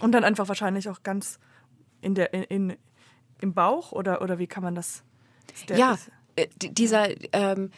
[0.00, 1.38] und dann einfach wahrscheinlich auch ganz
[2.00, 2.76] in der in, in
[3.40, 5.04] im Bauch oder oder wie kann man das
[5.68, 5.96] ja,
[6.36, 7.70] äh, dieser ähm,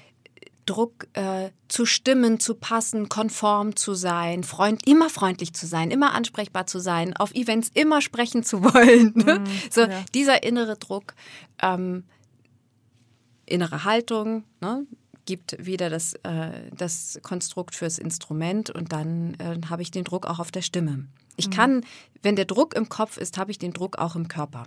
[0.67, 6.13] Druck äh, zu stimmen, zu passen, konform zu sein, freund, immer freundlich zu sein, immer
[6.15, 9.13] ansprechbar zu sein, auf Events immer sprechen zu wollen.
[9.17, 9.43] Ne?
[9.71, 10.05] so ja.
[10.15, 11.15] dieser innere Druck,
[11.61, 12.05] ähm,
[13.47, 14.87] innere Haltung, ne?
[15.25, 20.27] Gibt wieder das, äh, das Konstrukt fürs Instrument und dann äh, habe ich den Druck
[20.27, 21.07] auch auf der Stimme.
[21.37, 21.85] Ich kann,
[22.23, 24.65] wenn der Druck im Kopf ist, habe ich den Druck auch im Körper.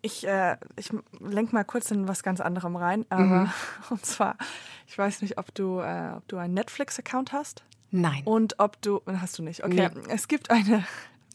[0.00, 3.52] Ich, äh, ich lenk mal kurz in was ganz anderem rein, aber
[3.90, 4.36] und zwar,
[4.86, 8.22] ich weiß nicht, ob du, äh, ob du einen Netflix-Account hast Nein.
[8.24, 9.90] und ob du, hast du nicht, okay.
[10.08, 10.84] Es gibt eine,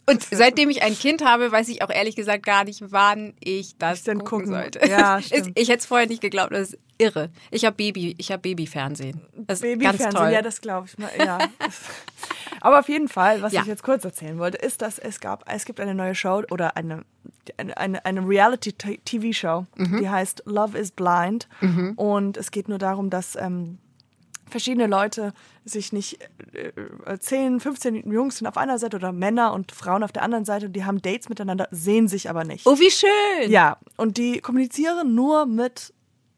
[0.10, 3.78] Und seitdem ich ein Kind habe, weiß ich auch ehrlich gesagt gar nicht, wann ich
[3.78, 4.88] das Ich denn gucken, gucken- sollte.
[4.88, 5.52] Ja, stimmt.
[5.60, 7.30] ich hätte es vorher nicht geglaubt, das ist irre.
[7.52, 9.22] Ich habe Baby, ich habe Babyfernsehen.
[9.36, 11.38] Das ist ganz Babyfernsehen, ja, das glaube ich mal, ja.
[12.62, 13.62] aber auf jeden Fall, was Ja.
[13.62, 16.78] ich jetzt kurz erzählen wollte, ist, dass es gab, es gibt eine neue Show oder
[16.78, 17.04] eine,
[17.58, 20.00] eine, eine, eine Reality-TV-Show, Mhm.
[20.00, 21.48] die heißt Love is Blind
[21.98, 23.78] und es geht nur darum, dass ähm,
[24.50, 25.34] verschiedene Leute
[25.66, 26.20] sich nicht
[26.54, 26.72] äh,
[27.06, 30.46] äh, 10, 15 Jungs sind auf einer Seite oder Männer und Frauen auf der anderen
[30.46, 32.66] Seite und die haben Dates miteinander, sehen sich aber nicht.
[32.66, 33.52] oh, wie schön.
[33.52, 35.94] Ja, und die kommunizieren nur mit.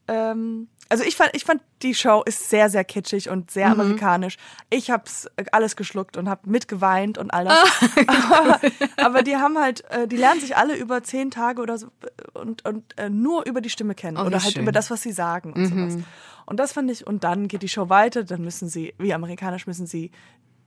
[0.08, 4.36] Ähm, also ich fand, ich fand die Show ist sehr, sehr kitschig und sehr amerikanisch.
[4.70, 7.58] Ich hab's alles geschluckt und hab mitgeweint und all das.
[8.08, 8.60] aber,
[8.96, 11.86] aber die haben halt, äh, die lernen sich alle über zehn Tage oder so
[12.34, 14.62] äh, und, und äh, nur über die Stimme kennen Oh, oder halt schön.
[14.62, 15.96] über das, was sie sagen und sowas.
[16.50, 19.68] Und das fand ich, und dann geht die Show weiter, dann müssen sie, wie amerikanisch
[19.68, 20.10] müssen sie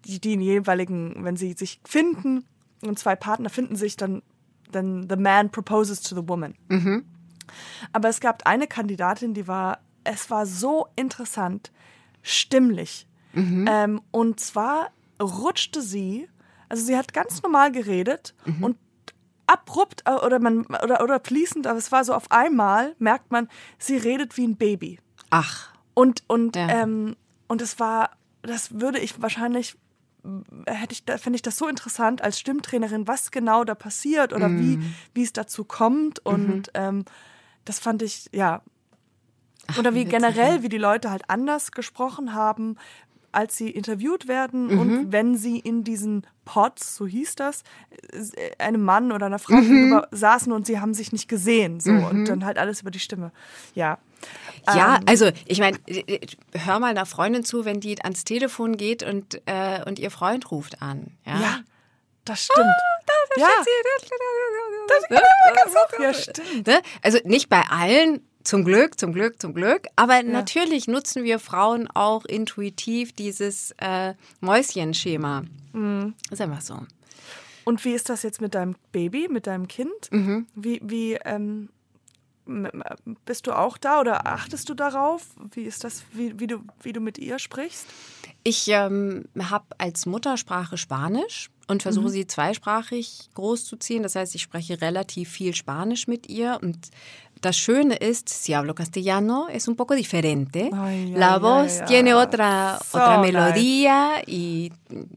[0.06, 2.46] die, die jeweiligen, wenn sie sich finden
[2.84, 4.22] und zwei Partner finden sich, dann,
[4.72, 6.56] dann the man proposes to the woman.
[7.92, 11.74] Aber es gab eine Kandidatin, die war, es war so interessant,
[12.22, 13.06] stimmlich.
[13.68, 14.92] Ähm, und zwar
[15.22, 16.30] rutschte sie
[16.70, 18.78] Also sie hat ganz normal geredet und
[19.48, 23.50] abrupt äh, oder man oder oder fließend, aber es war so auf einmal merkt man,
[23.78, 25.00] sie redet wie ein Baby.
[25.30, 25.73] Ach.
[25.94, 26.70] Und und Ja.
[26.70, 27.16] ähm,
[27.48, 29.76] und es war, das würde ich wahrscheinlich
[30.66, 34.58] hätte ich, da finde ich das so interessant als Stimmtrainerin, was genau da passiert oder
[34.58, 34.80] wie
[35.14, 36.26] wie es dazu kommt.
[36.26, 37.04] Und ähm,
[37.66, 38.62] das fand ich ja.
[39.78, 42.78] Oder wie generell, wie die Leute halt anders gesprochen haben,
[43.34, 47.64] als sie interviewt werden und wenn sie in diesen Pods, so hieß das,
[48.12, 51.80] äh, einem Mann oder einer Frau gegenüber saßen und sie haben sich nicht gesehen.
[51.80, 53.32] So und dann halt alles über die Stimme.
[53.76, 53.98] Ja.
[54.68, 55.78] Ja, Ähm, also ich meine,
[56.54, 60.50] hör mal einer Freundin zu, wenn die ans Telefon geht und, äh, und ihr Freund
[60.52, 61.12] ruft an.
[61.26, 61.40] Ja.
[61.42, 61.60] ja,
[62.26, 62.68] das stimmt.
[63.36, 63.48] ja,
[66.00, 66.68] ja, stimmt.
[66.68, 66.82] Ne?
[67.02, 69.88] Also nicht bei allen, zum Glück, zum Glück, zum Glück.
[69.96, 75.44] Aber natürlich nutzen wir Frauen auch intuitiv dieses äh, Mäuschenschema.
[75.74, 76.14] Mhm.
[76.30, 76.80] Ist einfach so.
[77.66, 80.12] Und wie ist das jetzt mit deinem Baby, mit deinem Kind?
[80.12, 80.48] Mhm.
[80.56, 81.70] Wie, wie ähm,
[83.26, 85.28] bist du auch da oder achtest du darauf?
[85.52, 87.88] Wie ist das, wie, wie, du, wie du mit ihr sprichst?
[88.44, 94.04] Ich ähm, habe als Muttersprache Spanisch und versuche sie zweisprachig großzuziehen.
[94.04, 96.60] Das heißt, ich spreche relativ viel Spanisch mit ihr.
[96.62, 96.90] Und
[97.46, 100.70] das Schöne ist, si hablo castellano, es un poco diferente.
[100.74, 103.32] Ay, La ay, voz ay, tiene otra, So otra nice.
[103.32, 104.72] melodía y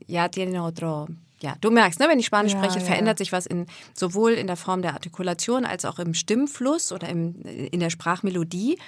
[0.06, 1.06] ya tiene otro.
[1.42, 2.84] Ja, du merkst, ne, wenn ich Spanisch Ja, spreche, ja.
[2.84, 7.08] verändert sich was in, sowohl in der Form der Artikulation als auch im Stimmfluss oder
[7.08, 8.78] im, in der Sprachmelodie.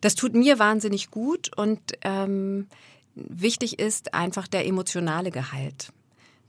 [0.00, 2.66] Das tut mir wahnsinnig gut und ähm,
[3.14, 5.92] wichtig ist einfach der emotionale Gehalt.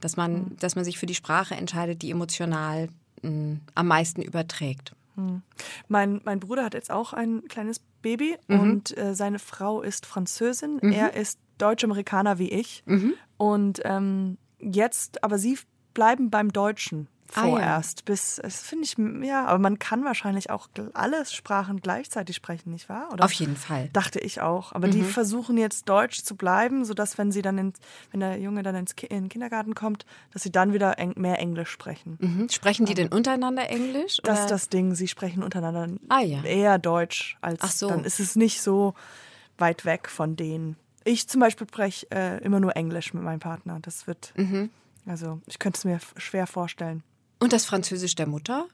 [0.00, 0.56] Dass man, Mhm.
[0.58, 2.88] dass man sich für die Sprache entscheidet, die emotional
[3.22, 4.92] mh, am meisten überträgt.
[5.88, 8.60] Mein, mein Bruder hat jetzt auch ein kleines Baby Mhm.
[8.60, 10.78] und äh, seine Frau ist Französin.
[10.80, 12.82] Er ist Deutsch-Amerikaner wie ich.
[12.86, 13.14] Mhm.
[13.36, 15.58] Und ähm, jetzt, aber sie
[15.94, 17.50] bleiben beim Deutschen Ah, ja.
[17.50, 18.04] vorerst.
[18.04, 22.88] Bis, das finde ich, ja, aber man kann wahrscheinlich auch alle Sprachen gleichzeitig sprechen, nicht
[22.88, 23.08] wahr?
[23.12, 23.24] Oder?
[23.24, 23.88] Auf jeden Fall.
[23.92, 24.72] Dachte ich auch.
[24.72, 27.78] Aber die versuchen jetzt Deutsch zu bleiben, sodass, wenn sie dann ins,
[28.10, 31.14] wenn der Junge dann ins Ki in den Kindergarten kommt, dass sie dann wieder eng,
[31.16, 32.18] mehr Englisch sprechen.
[32.20, 32.48] Mhm.
[32.48, 34.18] Sprechen die denn untereinander Englisch?
[34.22, 36.42] Das ist das Ding, sie sprechen untereinander Ah, ja.
[36.44, 37.88] eher Deutsch als Ach so.
[37.88, 38.94] dann ist es nicht so
[39.58, 40.76] weit weg von denen.
[41.04, 43.78] Ich zum Beispiel spreche äh, immer nur Englisch mit meinem Partner.
[43.80, 44.70] Das wird, Mhm.
[45.06, 47.02] also ich könnte es mir schwer vorstellen.
[47.38, 48.66] Und das Französisch der Mutter?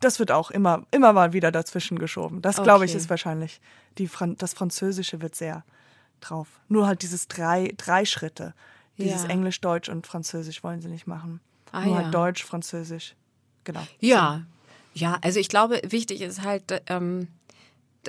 [0.00, 2.40] Das wird auch immer, immer mal wieder dazwischen geschoben.
[2.40, 2.98] Das glaube ich Okay.
[2.98, 3.60] ist wahrscheinlich.
[3.98, 5.64] Die Fran das Französische wird sehr
[6.20, 6.48] drauf.
[6.68, 8.54] Nur halt dieses drei, drei Schritte.
[8.96, 9.28] Dieses Ja.
[9.28, 11.40] Englisch, Deutsch und Französisch wollen sie nicht machen.
[11.72, 12.02] Ah, Nur ja.
[12.04, 13.14] halt Deutsch, Französisch.
[13.64, 13.86] Genau.
[14.00, 14.42] Ja.
[14.94, 17.28] Ja, also ich glaube, wichtig ist halt, ähm,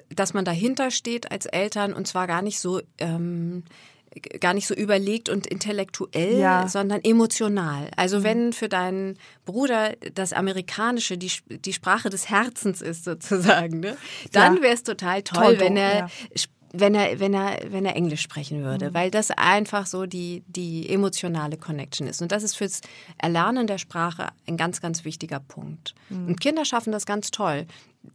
[0.09, 3.63] dass man dahinter steht als Eltern und zwar gar nicht so ähm,
[4.39, 6.67] gar nicht so überlegt und intellektuell, Ja.
[6.67, 7.89] sondern emotional.
[7.95, 13.97] Also wenn für deinen Bruder das Amerikanische die, die Sprache des Herzens ist sozusagen, ne?
[14.31, 14.61] dann Ja.
[14.63, 16.07] wäre es total toll, Toll, wenn er ja.
[16.71, 20.87] wenn er, wenn er, wenn er Englisch sprechen würde, weil das einfach so die, die
[20.89, 22.21] emotionale Connection ist.
[22.21, 22.81] Und das ist fürs
[23.17, 25.95] Erlernen der Sprache ein ganz, ganz wichtiger Punkt.
[26.11, 27.65] Und Kinder schaffen das ganz toll,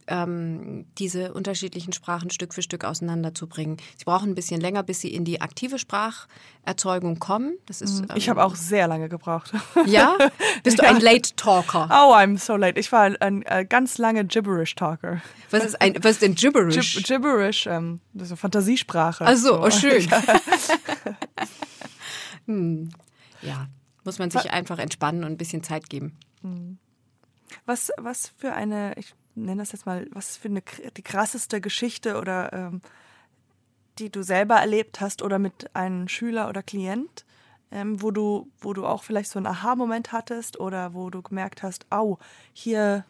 [0.07, 3.77] ähm, diese unterschiedlichen Sprachen Stück für Stück auseinanderzubringen.
[3.97, 7.57] Sie brauchen ein bisschen länger, bis sie in die aktive Spracherzeugung kommen.
[7.65, 9.53] Das ist, ähm, Ich habe auch sehr lange gebraucht.
[9.85, 10.17] Ja?
[10.63, 11.87] Bist du ein Late Talker?
[11.91, 12.79] Oh, I'm so late.
[12.79, 15.21] Ich war ein, ein, äh, ganz lange Gibberish-Talker.
[15.51, 16.95] Was ist, ein, was ist denn Gibberish?
[16.95, 19.25] Gib Gibberish, ähm, das ist so Fantasiesprache.
[19.25, 20.07] Ach so, oh, schön.
[20.09, 20.21] Ja.
[22.47, 22.89] hm.
[23.41, 23.67] Ja,
[24.03, 26.17] muss man sich einfach entspannen und ein bisschen Zeit geben.
[27.65, 30.63] Was, was für eine, ich nenne das jetzt mal, was für eine
[30.97, 32.81] die krasseste Geschichte oder ähm,
[33.99, 37.25] die du selber erlebt hast oder mit einem Schüler oder Klient,
[37.71, 41.63] ähm, wo du, wo du auch vielleicht so einen Aha-Moment hattest oder wo du gemerkt
[41.63, 42.19] hast, au,
[42.53, 43.05] hier,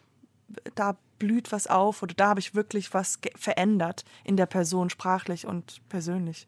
[0.74, 5.46] da blüht was auf oder da habe ich wirklich was verändert in der Person sprachlich
[5.46, 6.46] und persönlich.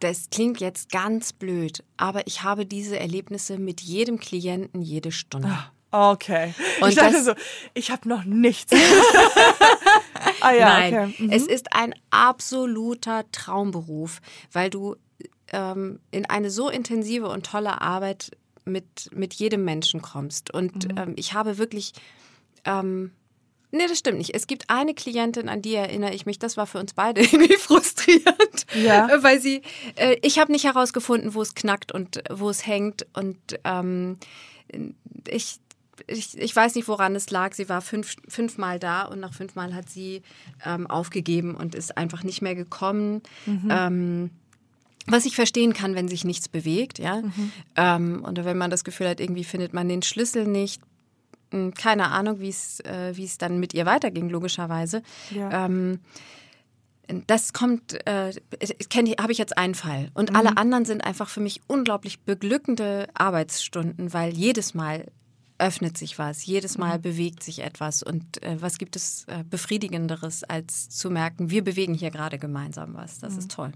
[0.00, 5.48] Das klingt jetzt ganz blöd, aber ich habe diese Erlebnisse mit jedem Klienten jede Stunde.
[5.92, 6.54] Okay.
[6.80, 7.32] Und ich dachte so,
[7.74, 8.72] ich habe noch nichts.
[10.40, 11.22] ah ja, Nein, okay.
[11.24, 11.30] Mhm.
[11.32, 14.20] es ist ein absoluter Traumberuf,
[14.52, 14.96] weil du
[15.52, 18.30] ähm, in eine so intensive und tolle Arbeit
[18.64, 20.52] mit, mit jedem Menschen kommst.
[20.54, 20.98] Und Mhm.
[20.98, 21.92] ähm, ich habe wirklich.
[22.64, 23.12] Ähm,
[23.72, 24.34] Nee, das stimmt nicht.
[24.34, 26.40] Es gibt eine Klientin, an die erinnere ich mich.
[26.40, 29.08] Das war für uns beide irgendwie frustrierend, Ja.
[29.22, 29.62] weil sie,
[29.94, 33.06] äh, ich habe nicht herausgefunden, wo es knackt und äh, wo es hängt.
[33.12, 34.18] Und ähm,
[35.28, 35.60] ich,
[36.06, 37.54] ich, ich weiß nicht, woran es lag.
[37.54, 40.22] Sie war fünf, fünfmal da und nach fünfmal hat sie
[40.64, 43.22] ähm, aufgegeben und ist einfach nicht mehr gekommen.
[43.70, 44.30] Ähm,
[45.06, 47.22] Was ich verstehen kann, wenn sich nichts bewegt, ja.
[47.22, 47.52] Mhm.
[47.76, 50.82] Ähm, und wenn man das Gefühl hat, irgendwie findet man den Schlüssel nicht.
[51.50, 55.02] Hm, keine Ahnung, wie es äh, es dann mit ihr weiterging, logischerweise.
[55.30, 55.66] Ja.
[55.66, 56.00] Ähm,
[57.26, 58.32] das kommt, äh,
[59.18, 60.10] habe ich jetzt einen Fall.
[60.14, 60.36] Und mhm.
[60.36, 65.06] alle anderen sind einfach für mich unglaublich beglückende Arbeitsstunden, weil jedes Mal
[65.60, 67.02] öffnet sich was, jedes Mal mhm.
[67.02, 68.02] bewegt sich etwas.
[68.02, 72.94] Und äh, was gibt es äh, befriedigenderes, als zu merken, wir bewegen hier gerade gemeinsam
[72.94, 73.18] was.
[73.18, 73.38] Das mhm.
[73.38, 73.72] ist toll.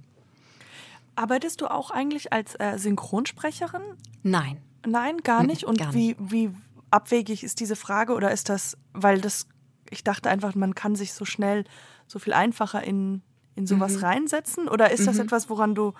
[1.14, 3.82] Arbeitest du auch eigentlich als äh, Synchronsprecherin?
[4.22, 4.60] Nein.
[4.86, 5.64] Nein, gar nicht.
[5.64, 6.18] Und gar wie, nicht.
[6.18, 6.50] wie
[6.90, 8.14] abwegig ist diese Frage?
[8.14, 9.46] Oder ist das, weil das,
[9.90, 11.64] ich dachte einfach, man kann sich so schnell,
[12.06, 13.22] so viel einfacher in,
[13.54, 14.04] in sowas mhm.
[14.04, 14.68] reinsetzen?
[14.68, 15.22] Oder ist das mhm.
[15.22, 15.92] etwas, woran du,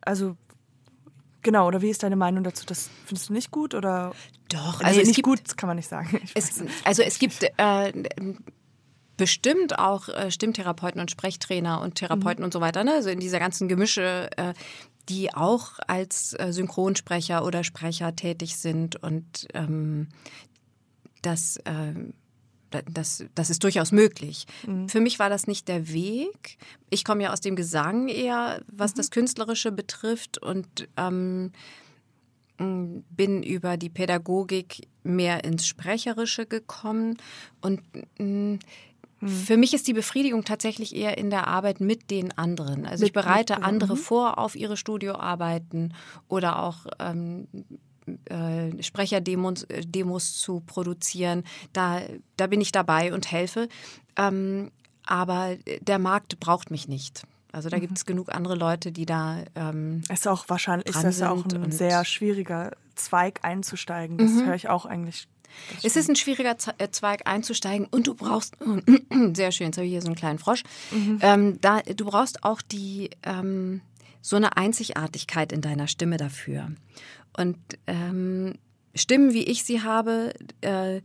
[0.00, 0.36] also
[1.48, 2.66] Genau, oder wie ist deine Meinung dazu?
[2.66, 4.12] Das findest du nicht gut oder?
[4.50, 6.20] Doch, also nee, nicht gibt, gut, kann man nicht sagen.
[6.34, 7.92] Es, also es gibt äh,
[9.16, 12.44] bestimmt auch äh, Stimmtherapeuten und Sprechtrainer und Therapeuten mhm.
[12.44, 12.92] und so weiter, ne?
[12.92, 14.52] also in dieser ganzen Gemische, äh,
[15.08, 20.08] die auch als äh, Synchronsprecher oder Sprecher tätig sind und ähm,
[21.22, 22.12] das ähm,
[22.70, 24.46] das, das ist durchaus möglich.
[24.66, 24.88] Mhm.
[24.88, 26.58] Für mich war das nicht der Weg.
[26.90, 28.96] Ich komme ja aus dem Gesang eher, was mhm.
[28.96, 31.52] das Künstlerische betrifft und ähm,
[32.58, 37.16] bin über die Pädagogik mehr ins Sprecherische gekommen
[37.60, 37.80] und
[38.18, 38.58] mh,
[39.20, 39.28] hm.
[39.28, 42.86] Für mich ist die Befriedigung tatsächlich eher in der Arbeit mit den anderen.
[42.86, 43.98] Also mit ich bereite andere mhm.
[43.98, 45.92] vor auf ihre Studioarbeiten
[46.28, 47.48] oder auch ähm,
[48.30, 51.44] äh, Sprecherdemos äh, Demos zu produzieren.
[51.72, 52.02] Da,
[52.36, 53.68] da bin ich dabei und helfe.
[54.16, 54.70] Ähm,
[55.04, 57.22] aber der Markt braucht mich nicht.
[57.50, 57.80] Also da mhm.
[57.82, 59.38] gibt es genug andere Leute, die da.
[59.54, 64.18] Ähm, ist auch wahrscheinlich ist das ja auch ein sehr schwieriger Zweig einzusteigen.
[64.18, 64.46] Das mhm.
[64.46, 65.28] höre ich auch eigentlich
[65.82, 68.56] es ist ein schwieriger äh, Zweig einzusteigen und du brauchst,
[69.34, 71.18] sehr schön, jetzt habe ich hier so einen kleinen Frosch, mhm.
[71.22, 73.80] ähm, da, du brauchst auch die, ähm,
[74.28, 76.68] so eine Einzigartigkeit in deiner Stimme dafür.
[77.36, 78.54] Und ähm,
[78.94, 81.00] Stimmen, wie ich sie habe, äh,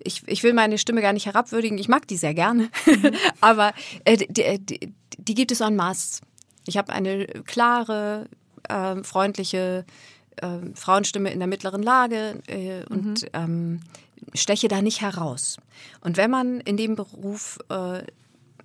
[0.00, 3.12] ich, ich will meine Stimme gar nicht herabwürdigen, ich mag die sehr gerne, mhm.
[3.40, 3.72] aber
[4.04, 6.22] äh, die, die, die, gibt es en masse.
[6.66, 8.28] Ich habe eine klare,
[8.68, 9.84] äh, freundliche,
[10.36, 13.28] äh, Frauenstimme in der mittleren Lage äh, und mhm.
[13.32, 13.80] ähm,
[14.34, 15.58] steche da nicht heraus.
[16.00, 18.02] Und wenn man in dem Beruf äh,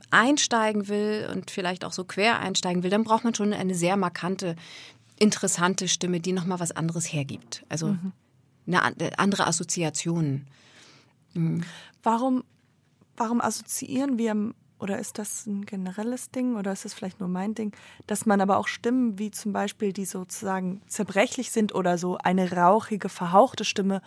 [0.10, 3.97] einsteigen will und vielleicht auch so quer einsteigen will, dann braucht man schon eine sehr
[3.97, 4.55] markante,
[5.19, 7.65] interessante Stimme, die nochmal was anderes hergibt.
[7.69, 8.12] Also mhm.
[8.67, 10.47] eine äh, andere Assoziation.
[11.33, 11.63] Mhm.
[12.03, 12.43] Warum,
[13.15, 17.55] warum assoziieren wir oder ist das ein generelles Ding oder ist es vielleicht nur mein
[17.55, 22.17] Ding, dass man aber auch Stimmen wie zum Beispiel, die sozusagen zerbrechlich sind oder so
[22.19, 24.01] eine rauchige, verhauchte Stimme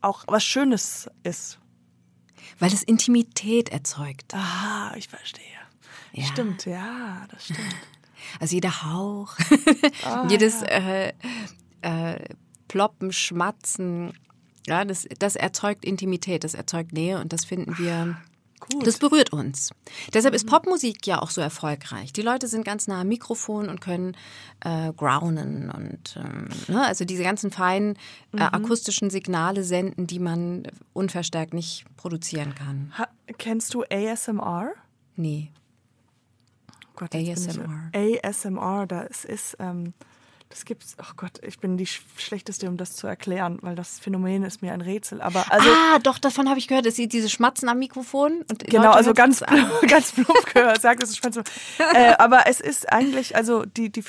[0.00, 1.58] auch was Schönes ist?
[2.58, 4.34] Weil es Intimität erzeugt.
[4.34, 5.44] Ah, ich verstehe.
[6.12, 6.24] Ja.
[6.24, 7.60] Stimmt, ja, das stimmt.
[8.40, 9.36] Also jeder Hauch,
[10.04, 10.66] oh, jedes ja.
[10.66, 11.12] äh,
[11.82, 12.34] äh,
[12.66, 14.18] Ploppen, Schmatzen,
[14.66, 18.16] ja, das, das erzeugt Intimität, das erzeugt Nähe und das finden wir
[18.60, 18.86] Gut.
[18.86, 19.70] Das berührt uns.
[20.14, 20.50] Deshalb ist mhm.
[20.50, 22.12] Popmusik ja auch so erfolgreich.
[22.12, 24.16] Die Leute sind ganz nah am Mikrofon und können
[24.60, 27.96] äh, growlen und ähm, ne, also diese ganzen feinen
[28.32, 28.42] äh, mhm.
[28.42, 30.64] akustischen Signale senden, die man
[30.94, 32.92] unverstärkt nicht produzieren kann.
[32.96, 34.72] Ha, kennst du ASMR?
[35.16, 35.50] Nee.
[36.70, 37.90] Oh Gott, ASMR.
[37.94, 39.92] ASMR, das ist ähm,
[40.48, 40.96] das gibt's.
[41.00, 44.72] Oh Gott, ich bin die schlechteste, um das zu erklären, weil das Phänomen ist mir
[44.72, 45.20] ein Rätsel.
[45.20, 46.86] Aber also, ah, doch, davon habe ich gehört.
[46.86, 48.44] dass sie diese Schmatzen am Mikrofon.
[48.48, 49.42] Und genau, Leute also ganz,
[49.88, 51.42] ganz plump gehört, sagt es Schmatzen.
[51.94, 54.04] äh, aber es ist eigentlich, also die, die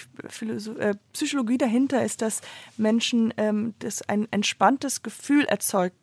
[0.80, 2.42] äh, Psychologie dahinter ist, dass
[2.78, 5.96] Menschen ähm, das ein entspanntes Gefühl erzeugt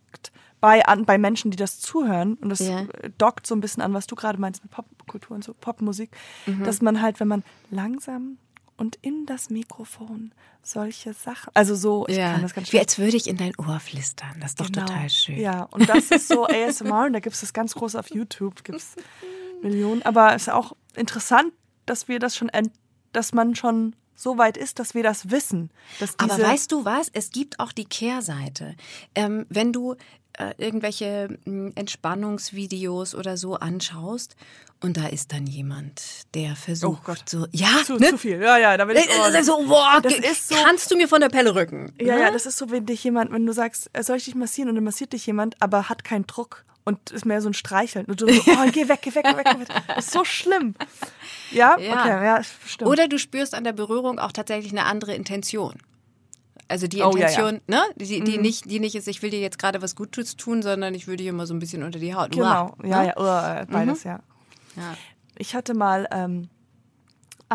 [0.61, 2.87] bei, an, bei Menschen, die das zuhören, und das ja.
[3.19, 6.11] dockt so ein bisschen an, was du gerade meinst mit Popkultur und so, Popmusik,
[6.47, 6.65] mhm.
[6.65, 8.39] dass man halt, wenn man langsam
[8.77, 10.33] und in das Mikrofon
[10.63, 11.51] solche Sachen.
[11.55, 12.33] Also so, ich ja.
[12.33, 12.79] kann das ganz schön.
[12.79, 14.35] Wie als würde ich in dein Ohr flüstern.
[14.41, 14.87] Das ist doch genau.
[14.87, 15.39] total schön.
[15.39, 18.65] Ja, und das ist so ASMR und da gibt es das ganz groß auf YouTube,
[18.65, 18.97] gibt es
[19.63, 20.03] Millionen.
[20.03, 21.53] Aber es ist auch interessant,
[21.87, 22.51] dass wir das schon,
[23.13, 25.71] dass man schon so weit ist, dass wir das wissen.
[26.19, 27.09] Aber weißt du was?
[27.13, 28.77] Es gibt auch die Kehrseite.
[29.15, 29.97] Ähm, wenn du
[30.39, 34.37] äh, irgendwelche hm, Entspannungsvideos oder so anschaust
[34.85, 36.03] und da ist dann jemand,
[36.35, 37.23] der versucht oh Gott.
[37.27, 38.11] so, ja, zu, ne?
[38.11, 40.91] zu viel, ja, ja, da will ich oh, das, so, boah, das ist so, kannst
[40.91, 41.93] du mir von der Pelle rücken?
[41.99, 42.21] Ja, ne?
[42.21, 44.75] ja, das ist so, wenn dich jemand, wenn du sagst, soll ich dich massieren und
[44.75, 48.21] dann massiert dich jemand, aber hat keinen Druck und ist mehr so ein Streicheln und
[48.21, 49.69] du so, oh, geh weg, geh weg, geh weg, geh weg.
[49.89, 50.75] Das ist so schlimm.
[51.51, 51.93] Ja, ja.
[51.93, 52.91] okay, ja, stimmt.
[52.91, 55.77] Oder du spürst an der Berührung auch tatsächlich eine andere Intention.
[56.69, 57.87] Also die Intention, oh, ja, ja.
[57.87, 57.95] ne?
[57.97, 58.43] Die, die, mhm.
[58.43, 61.17] nicht, die nicht ist, ich will dir jetzt gerade was Gutes tun, sondern ich will
[61.17, 62.33] dir immer so ein bisschen unter die Haut.
[62.33, 63.13] Genau, Uah, ja, ne?
[63.17, 64.11] ja, uh, beides, mhm.
[64.11, 64.21] ja.
[64.77, 64.97] ja.
[65.37, 66.49] Ich hatte mal ähm,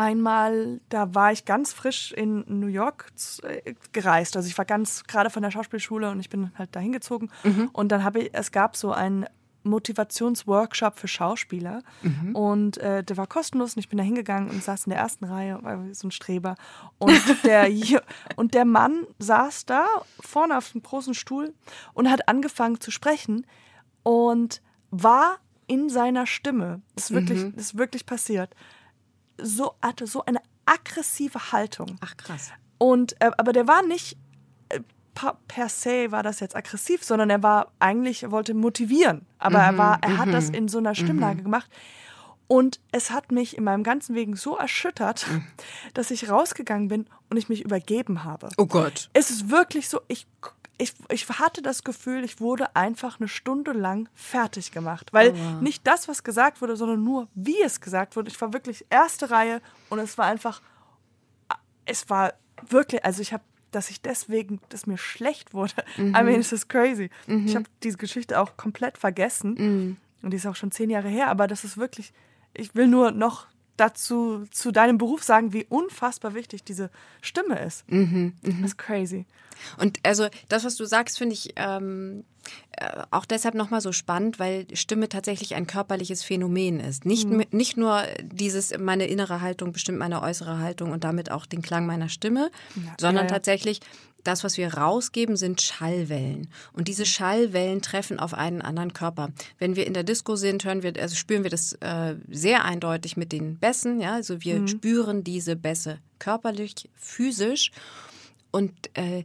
[0.00, 3.08] Einmal, da war ich ganz frisch in New York
[3.42, 4.36] äh, gereist.
[4.36, 7.28] Also ich war ganz gerade von der Schauspielschule und ich bin halt dahin gezogen.
[7.42, 7.68] Mhm.
[7.72, 9.26] Und dann habe ich, es gab so ein
[9.62, 11.82] Motivationsworkshop für Schauspieler.
[12.02, 12.34] Mhm.
[12.34, 15.24] Und äh, der war kostenlos und ich bin da hingegangen und saß in der ersten
[15.24, 16.56] Reihe, war so ein Streber.
[16.98, 17.68] Und der,
[18.36, 19.86] und der Mann saß da
[20.20, 21.54] vorne auf dem großen Stuhl
[21.94, 23.46] und hat angefangen zu sprechen
[24.02, 27.52] und war in seiner Stimme, das ist wirklich, mhm.
[27.54, 28.54] das ist wirklich passiert,
[29.40, 31.96] so, hatte so eine aggressive Haltung.
[32.00, 32.50] Ach krass.
[32.78, 34.16] Und, äh, aber der war nicht
[35.14, 39.26] per se war das jetzt aggressiv, sondern er war eigentlich, er wollte motivieren.
[39.38, 41.44] Aber mhm, er war, er hat das mhm, in so einer Stimmlage mhm.
[41.44, 41.70] gemacht.
[42.46, 45.46] Und es hat mich in meinem ganzen Wegen so erschüttert, mhm.
[45.94, 48.48] dass ich rausgegangen bin und ich mich übergeben habe.
[48.56, 49.08] Oh Gott.
[49.12, 50.26] Es ist wirklich so, ich,
[50.76, 55.12] ich, ich hatte das Gefühl, ich wurde einfach eine Stunde lang fertig gemacht.
[55.12, 55.62] Weil oh.
[55.62, 58.30] nicht das, was gesagt wurde, sondern nur, wie es gesagt wurde.
[58.30, 60.60] Ich war wirklich erste Reihe und es war einfach,
[61.84, 62.32] es war
[62.68, 65.74] wirklich, also ich habe dass ich deswegen, dass mir schlecht wurde.
[65.96, 66.14] Mhm.
[66.14, 67.10] I mean, es ist crazy.
[67.26, 67.46] Mhm.
[67.46, 69.54] Ich habe diese Geschichte auch komplett vergessen.
[69.58, 69.96] Mhm.
[70.22, 72.12] Und die ist auch schon zehn Jahre her, aber das ist wirklich,
[72.52, 73.46] ich will nur noch
[73.76, 76.90] dazu zu deinem Beruf sagen, wie unfassbar wichtig diese
[77.22, 77.90] Stimme ist.
[77.90, 78.52] Mhm, mh.
[78.60, 79.24] Das ist crazy.
[79.78, 82.39] Und also das, was du sagst, finde ich ähm, äh,
[83.10, 87.04] auch deshalb nochmal so spannend, weil Stimme tatsächlich ein körperliches Phänomen ist.
[87.04, 87.44] Nicht, mhm.
[87.50, 91.86] nicht nur dieses, meine innere Haltung bestimmt meine äußere Haltung und damit auch den Klang
[91.86, 93.34] meiner Stimme, ja, sondern ja, ja.
[93.34, 93.80] tatsächlich
[94.24, 96.48] das, was wir rausgeben, sind Schallwellen.
[96.72, 99.30] Und diese Schallwellen treffen auf einen anderen Körper.
[99.58, 103.16] Wenn wir in der Disco sind, hören wir, also spüren wir das äh, sehr eindeutig
[103.16, 104.00] mit den Bässen.
[104.00, 104.14] Ja?
[104.14, 104.68] Also wir mhm.
[104.68, 107.72] spüren diese Bässe körperlich, physisch.
[108.50, 109.24] Und äh,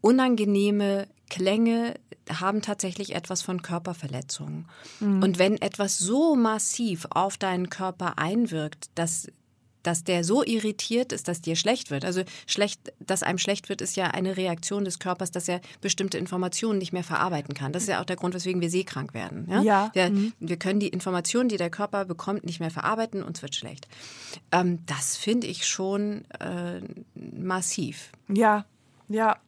[0.00, 1.94] unangenehme Klänge
[2.28, 4.66] haben tatsächlich etwas von Körperverletzungen.
[5.00, 5.22] Mhm.
[5.22, 9.28] Und wenn etwas so massiv auf deinen Körper einwirkt, dass
[9.84, 12.04] dass der so irritiert ist, dass dir schlecht wird.
[12.04, 16.18] Also schlecht, dass einem schlecht wird, ist ja eine Reaktion des Körpers, dass er bestimmte
[16.18, 17.72] Informationen nicht mehr verarbeiten kann.
[17.72, 19.46] Das ist ja auch der Grund, weswegen wir seekrank werden.
[19.48, 19.62] Ja.
[19.62, 19.90] ja.
[19.94, 20.32] Wir, mhm.
[20.40, 23.88] wir können die Informationen, die der Körper bekommt, nicht mehr verarbeiten, uns wird schlecht.
[24.52, 26.80] Ähm, das finde ich schon äh,
[27.14, 28.10] massiv.
[28.28, 28.66] Ja,
[29.08, 29.38] ja,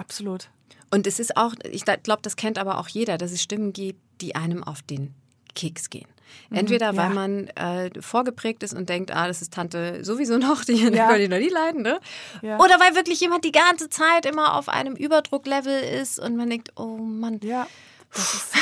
[0.00, 0.48] Absolut.
[0.90, 4.00] Und es ist auch, ich glaube, das kennt aber auch jeder, dass es Stimmen gibt,
[4.20, 5.14] die einem auf den
[5.54, 6.08] Keks gehen.
[6.50, 7.02] Mhm, Entweder mhm, ja.
[7.02, 11.16] weil man äh, vorgeprägt ist und denkt, ah, das ist Tante sowieso noch, die ja.
[11.16, 12.00] die noch nie leiden, ne?
[12.42, 12.58] Ja.
[12.58, 16.72] Oder weil wirklich jemand die ganze Zeit immer auf einem Überdrucklevel ist und man denkt,
[16.76, 17.40] oh Mann.
[17.42, 17.66] Ja,
[18.14, 18.54] ist,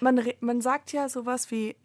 [0.00, 1.76] man, man sagt ja sowas wie,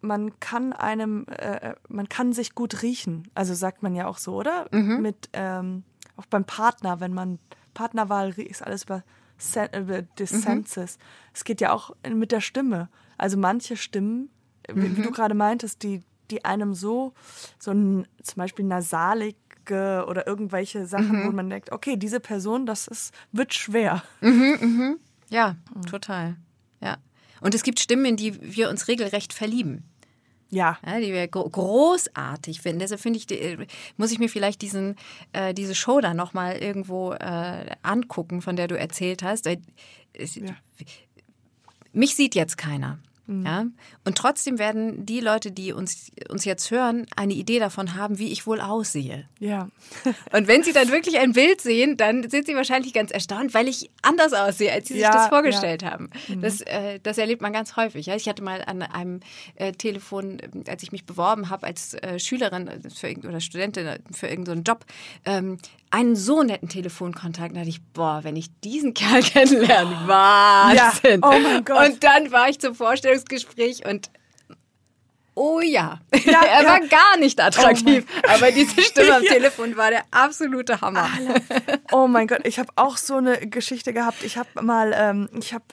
[0.00, 3.28] man kann einem, äh, äh, man kann sich gut riechen.
[3.34, 4.66] Also sagt man ja auch so, oder?
[4.70, 5.02] Mhm.
[5.02, 5.84] Mit, ähm,
[6.16, 7.38] auch beim Partner, wenn man
[7.74, 9.02] Partnerwahl ist alles über,
[9.36, 10.96] Sen über die Senses.
[10.96, 11.02] Mhm.
[11.34, 12.88] Es geht ja auch mit der Stimme.
[13.18, 14.30] Also manche Stimmen,
[14.72, 14.96] wie, mhm.
[14.96, 17.12] wie du gerade meintest, die, die einem so,
[17.58, 21.26] so ein, zum Beispiel nasalige oder irgendwelche Sachen, mhm.
[21.26, 24.02] wo man denkt, okay, diese Person, das ist, wird schwer.
[24.20, 24.96] Mhm, mhm.
[25.28, 25.86] Ja, mhm.
[25.86, 26.36] total.
[26.80, 26.98] Ja.
[27.40, 29.84] Und es gibt Stimmen, in die wir uns regelrecht verlieben.
[30.54, 30.78] Ja.
[30.86, 32.78] ja die wir großartig finden.
[32.78, 34.94] Deshalb finde ich, die, muss ich mir vielleicht diesen,
[35.32, 39.46] äh, diese Show da nochmal irgendwo äh, angucken, von der du erzählt hast.
[39.46, 39.56] Ja.
[41.92, 42.98] Mich sieht jetzt keiner.
[43.26, 43.46] Mhm.
[43.46, 43.66] Ja?
[44.04, 48.32] Und trotzdem werden die Leute, die uns, uns jetzt hören, eine Idee davon haben, wie
[48.32, 49.28] ich wohl aussehe.
[49.38, 49.68] Ja.
[50.32, 53.68] und wenn sie dann wirklich ein Bild sehen, dann sind sie wahrscheinlich ganz erstaunt, weil
[53.68, 55.92] ich anders aussehe, als sie ja, sich das vorgestellt ja.
[55.92, 56.10] haben.
[56.28, 56.42] Mhm.
[56.42, 58.06] Das, äh, das erlebt man ganz häufig.
[58.06, 58.16] Ja?
[58.16, 59.20] Ich hatte mal an einem
[59.56, 64.64] äh, Telefon, als ich mich beworben habe als äh, Schülerin für, oder Studentin für irgendeinen
[64.64, 64.84] so Job,
[65.24, 65.58] ähm,
[65.94, 67.54] einen so netten Telefonkontakt.
[67.54, 71.20] Da dachte ich, boah, wenn ich diesen Kerl kennenlerne, Wahnsinn.
[71.22, 71.28] Ja.
[71.28, 71.88] Oh mein Gott.
[71.88, 74.10] Und dann war ich zum Vorstellungsgespräch und
[75.36, 76.68] Oh ja, ja er ja.
[76.68, 81.08] war gar nicht attraktiv, oh aber diese Stimme am Telefon war der absolute Hammer.
[81.90, 84.22] Oh mein Gott, ich habe auch so eine Geschichte gehabt.
[84.22, 85.64] Ich habe mal, ähm, ich habe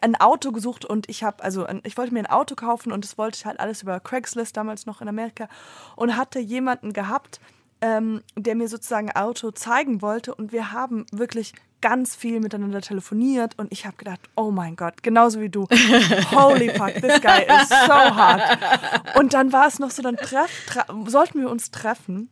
[0.00, 3.16] ein Auto gesucht und ich habe, also ich wollte mir ein Auto kaufen und das
[3.16, 5.48] wollte ich halt alles über Craigslist damals noch in Amerika
[5.94, 7.38] und hatte jemanden gehabt,
[7.80, 10.34] ähm, der mir sozusagen Auto zeigen wollte.
[10.34, 15.02] Und wir haben wirklich ganz viel miteinander telefoniert und ich habe gedacht, oh mein Gott,
[15.02, 15.66] genauso wie du.
[16.30, 19.16] Holy fuck, this guy is so hard.
[19.16, 22.30] Und dann war es noch so, dann treff, tre sollten wir uns treffen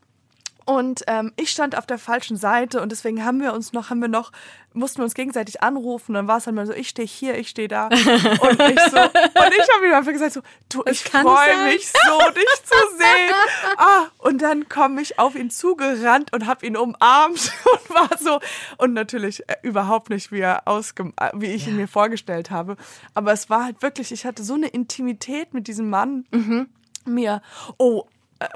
[0.66, 4.00] und ähm, ich stand auf der falschen Seite und deswegen haben wir uns noch, haben
[4.00, 4.32] wir noch,
[4.72, 6.14] mussten wir uns gegenseitig anrufen.
[6.14, 7.88] Dann war es dann mal so, ich stehe hier, ich stehe da.
[7.88, 10.40] Und ich so, und ich habe ihm einfach gesagt so,
[10.70, 13.34] du, ich freue mich so, dich zu sehen.
[13.76, 18.40] Ah, und dann komme ich auf ihn zugerannt und habe ihn umarmt und war so,
[18.78, 21.72] und natürlich äh, überhaupt nicht, wie er ausge, äh, wie ich ja.
[21.72, 22.76] ihn mir vorgestellt habe.
[23.12, 26.24] Aber es war halt wirklich, ich hatte so eine Intimität mit diesem Mann.
[26.30, 26.68] Mhm
[27.06, 27.42] mir,
[27.78, 28.04] oh,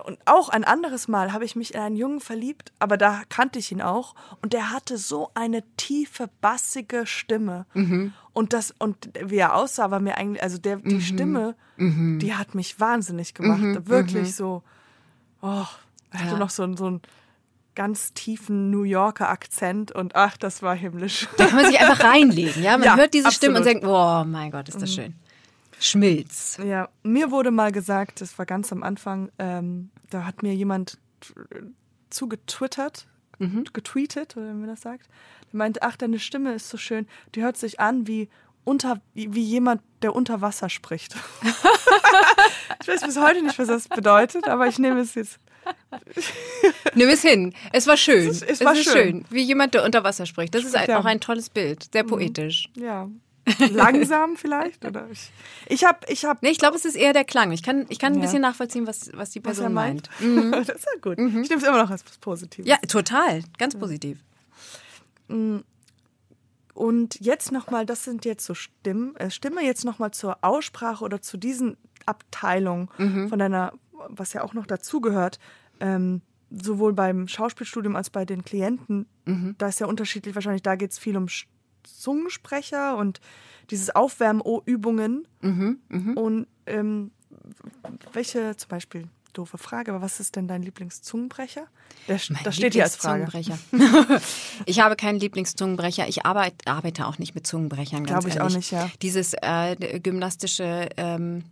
[0.04, 3.58] und auch ein anderes Mal habe ich mich in einen Jungen verliebt, aber da kannte
[3.58, 7.66] ich ihn auch und der hatte so eine tiefe, bassige Stimme.
[7.74, 8.12] Mhm.
[8.32, 11.00] Und das, und wie er aussah, war mir eigentlich, also der, die Mhm.
[11.00, 13.86] Stimme, die hat mich wahnsinnig gemacht.
[13.88, 14.62] Wirklich so,
[15.42, 15.64] oh,
[16.10, 16.38] er hatte Ja.
[16.38, 17.02] noch so, einen- so einen
[17.74, 21.28] ganz tiefen New Yorker Akzent und ach, das war himmlisch.
[21.36, 22.72] Da kann man sich einfach reinlegen, ja?
[22.76, 23.82] Man Ja, hört diese Stimme und absolut.
[23.84, 25.14] denkt, oh mein Gott, ist das schön.
[25.80, 26.58] Schmilz.
[26.64, 30.98] Ja, mir wurde mal gesagt, das war ganz am Anfang, ähm, da hat mir jemand
[31.52, 31.60] äh,
[32.10, 33.06] zugetwittert,
[33.72, 35.06] getweetet, oder wie man das sagt.
[35.52, 38.28] Der meinte, ach, deine Stimme ist so schön, die hört sich an wie
[38.64, 41.14] unter, wie, jemand, der unter Wasser spricht.
[42.82, 45.38] ich weiß bis heute nicht, was das bedeutet, aber ich nehme es jetzt.
[46.94, 47.54] Nimm es hin.
[47.72, 48.28] Es war schön.
[48.28, 49.24] Es ist- es war ist schön.
[49.30, 50.54] Wie jemand, der unter Wasser spricht.
[50.54, 50.98] Das ist Ja.
[50.98, 51.88] auch ein tolles Bild.
[51.92, 52.68] Sehr poetisch.
[52.74, 53.08] Ja.
[53.72, 54.84] Langsam vielleicht?
[54.84, 55.30] Oder ich
[55.66, 55.98] ich habe.
[56.08, 57.52] Ich hab, Nee, ich glaube, es ist eher der Klang.
[57.52, 58.22] Ich kann, ich kann ein Ja.
[58.22, 60.08] bisschen nachvollziehen, was, was die was er Person meint.
[60.20, 60.54] meint.
[60.68, 61.18] das ist ja gut.
[61.18, 62.68] Ich nehme es immer noch als was Positives.
[62.68, 63.42] Ja, total.
[63.58, 64.18] Ganz positiv.
[66.74, 71.20] Und jetzt nochmal, das sind jetzt so Stimmen, äh, Stimme jetzt nochmal zur Aussprache oder
[71.20, 71.76] zu diesen
[72.06, 72.88] Abteilungen
[73.28, 73.72] von deiner,
[74.08, 75.38] was ja auch noch dazugehört,
[75.80, 79.06] ähm, sowohl beim Schauspielstudium als bei den Klienten,
[79.58, 81.44] da ist ja unterschiedlich wahrscheinlich, da geht es viel um Sch-
[81.84, 83.20] Zungensprecher und
[83.70, 85.26] dieses Aufwärmübungen.
[86.14, 87.10] Und ähm,
[88.12, 91.66] welche, zum Beispiel, doofe Frage, aber was ist denn dein Lieblingszungenbrecher?
[92.08, 93.28] Der, Mein das steht hier als Frage.
[94.66, 96.08] Ich habe keinen Lieblingszungenbrecher.
[96.08, 98.04] Ich arbeite, arbeite auch nicht mit Zungenbrechern.
[98.04, 98.56] Glaube ich auch ehrlich.
[98.56, 98.90] nicht, ja.
[99.02, 101.44] Dieses äh, gymnastische, ähm,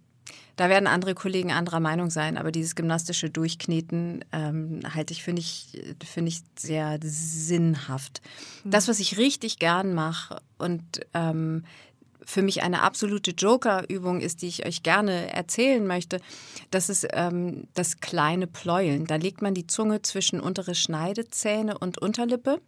[0.57, 5.41] da werden andere Kollegen anderer Meinung sein, aber dieses gymnastische Durchkneten ähm, halte ich, finde
[5.41, 8.23] ich, finde ich sehr sinnhaft.
[8.63, 8.71] Hm.
[8.71, 11.65] Das, was ich richtig gern mache und ähm,
[12.25, 16.21] für mich eine absolute Joker-Übung ist, die ich euch gerne erzählen möchte,
[16.73, 19.07] das ist ähm, das kleine Pleueln.
[19.07, 22.61] Da legt man die Zunge zwischen untere Schneidezähne und Unterlippe.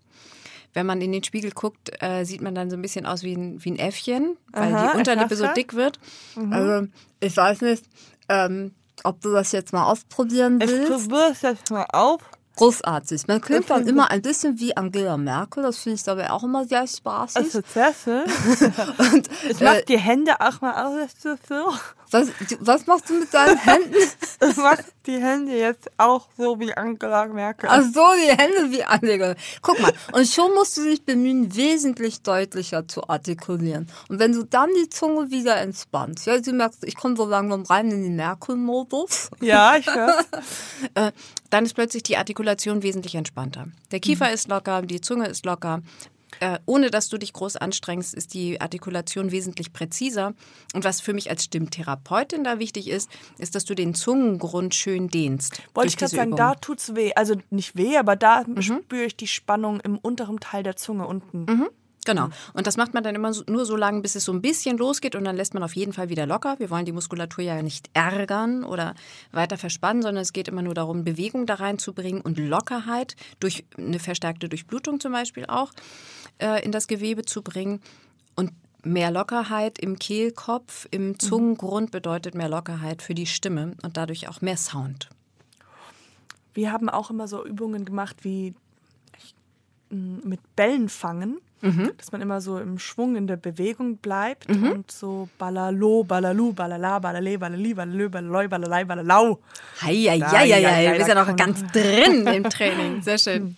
[0.75, 3.35] Wenn man in den Spiegel guckt, äh, sieht man dann so ein bisschen aus wie
[3.35, 5.99] ein, wie ein Äffchen, weil Aha, die Unterlippe so dick wird.
[6.51, 6.87] Also,
[7.21, 7.85] ich weiß nicht,
[8.29, 8.73] ähm,
[9.05, 10.91] ob du das jetzt mal ausprobieren Ich willst.
[11.09, 12.21] probiere es jetzt mal auf.
[12.57, 13.29] Großartig.
[13.29, 15.62] Man klingt dann immer ein bisschen wie Angela Merkel.
[15.62, 17.37] Das finde ich dabei auch immer sehr spaßig.
[17.37, 18.25] Also Zesse.
[18.99, 21.11] Und, Ich mach äh, die Hände auch mal aus.
[21.23, 21.73] So.
[22.11, 22.28] Was,
[22.61, 23.94] was machst du mit deinen Händen?
[24.40, 27.68] Ich mach die Hände jetzt auch so wie Angela Merkel.
[27.72, 29.34] Ach so, die Hände wie Angela.
[29.62, 33.88] Guck mal, und schon musst du dich bemühen, wesentlich deutlicher zu artikulieren.
[34.09, 37.62] Und wenn du dann die Zunge wieder entspannst, ja, du merkst, ich komme so langsam
[37.62, 40.24] rein in den Merkel-Modus, ja, ich höre.
[40.94, 41.11] äh,
[41.50, 43.66] dann ist plötzlich die Artikulation wesentlich entspannter.
[43.90, 45.82] Der Kiefer ist locker, die Zunge ist locker.
[46.41, 50.34] Äh, ohne dass du dich groß anstrengst, ist die Artikulation wesentlich präziser.
[50.74, 55.09] Und was für mich als Stimmtherapeutin da wichtig ist, ist, dass du den Zungengrund schön
[55.09, 55.62] dehnst.
[55.74, 56.36] Wollte ich gerade sagen, Übung.
[56.39, 57.12] da tut's weh.
[57.14, 58.62] Also nicht weh, aber da Mhm.
[58.62, 61.45] spüre ich die Spannung im unteren Teil der Zunge unten.
[61.49, 61.68] Mhm.
[62.09, 62.30] Genau.
[62.54, 64.78] Und das macht man dann immer so, nur so lange, bis es so ein bisschen
[64.78, 66.59] losgeht und dann lässt man auf jeden Fall wieder locker.
[66.59, 68.94] Wir wollen die Muskulatur ja nicht ärgern oder
[69.30, 73.98] weiter verspannen, sondern es geht immer nur darum, Bewegung da reinzubringen und Lockerheit durch eine
[73.98, 75.70] verstärkte Durchblutung zum Beispiel auch
[76.38, 77.82] äh, in das Gewebe zu bringen.
[78.34, 78.52] Und
[78.84, 84.40] mehr Lockerheit im Kehlkopf, im Zungengrund bedeutet mehr Lockerheit für die Stimme und dadurch auch
[84.40, 85.11] mehr Sound.
[86.54, 88.54] Wir haben auch immer so Übungen gemacht wie
[89.90, 91.38] mit Bällen fangen.
[91.61, 91.92] Mhm.
[91.96, 96.98] Dass man immer so im Schwung in der Bewegung bleibt und so balalo, balalu, balala,
[96.98, 99.40] balale, balali, balalö, balaloi, balalei, balalau.
[99.82, 100.92] Hei, hei, Ja, ja, ja.
[100.92, 103.02] Du bist ja noch ganz drin im Training.
[103.02, 103.56] Sehr schön.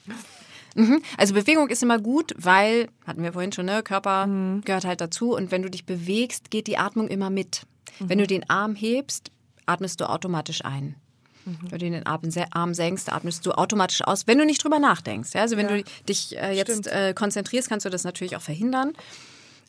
[0.75, 1.03] Mhm.
[1.19, 4.29] Also Bewegung ist immer gut, weil, hatten wir vorhin schon, ne, Körper
[4.65, 5.35] gehört halt dazu.
[5.35, 7.63] Und wenn du dich bewegst, geht die Atmung immer mit.
[7.99, 9.31] Wenn du den Arm hebst,
[9.67, 10.95] atmest du automatisch ein.
[11.63, 12.21] Wenn du den Arm
[12.53, 15.31] Arm senkst, atmest du automatisch aus, wenn du nicht drüber nachdenkst.
[15.35, 15.43] Ja?
[15.43, 15.77] Also wenn Ja.
[15.79, 18.93] du dich äh, jetzt äh, konzentrierst, kannst du das natürlich auch verhindern.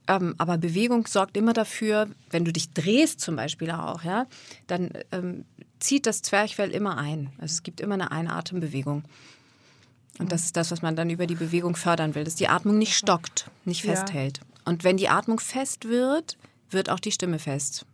[0.07, 4.25] Ähm, aber Bewegung sorgt immer dafür, wenn du dich drehst zum Beispiel auch, ja,
[4.67, 5.45] dann ähm,
[5.79, 7.29] zieht das Zwerchfell immer ein.
[7.37, 9.03] Also es gibt immer eine Einatembewegung.
[10.19, 12.77] Und das ist das, was man dann über die Bewegung fördern will, dass die Atmung
[12.77, 13.91] nicht stockt, nicht Ja.
[13.95, 14.41] festhält.
[14.65, 16.37] Und wenn die Atmung fest wird,
[16.69, 17.85] wird auch die Stimme fest.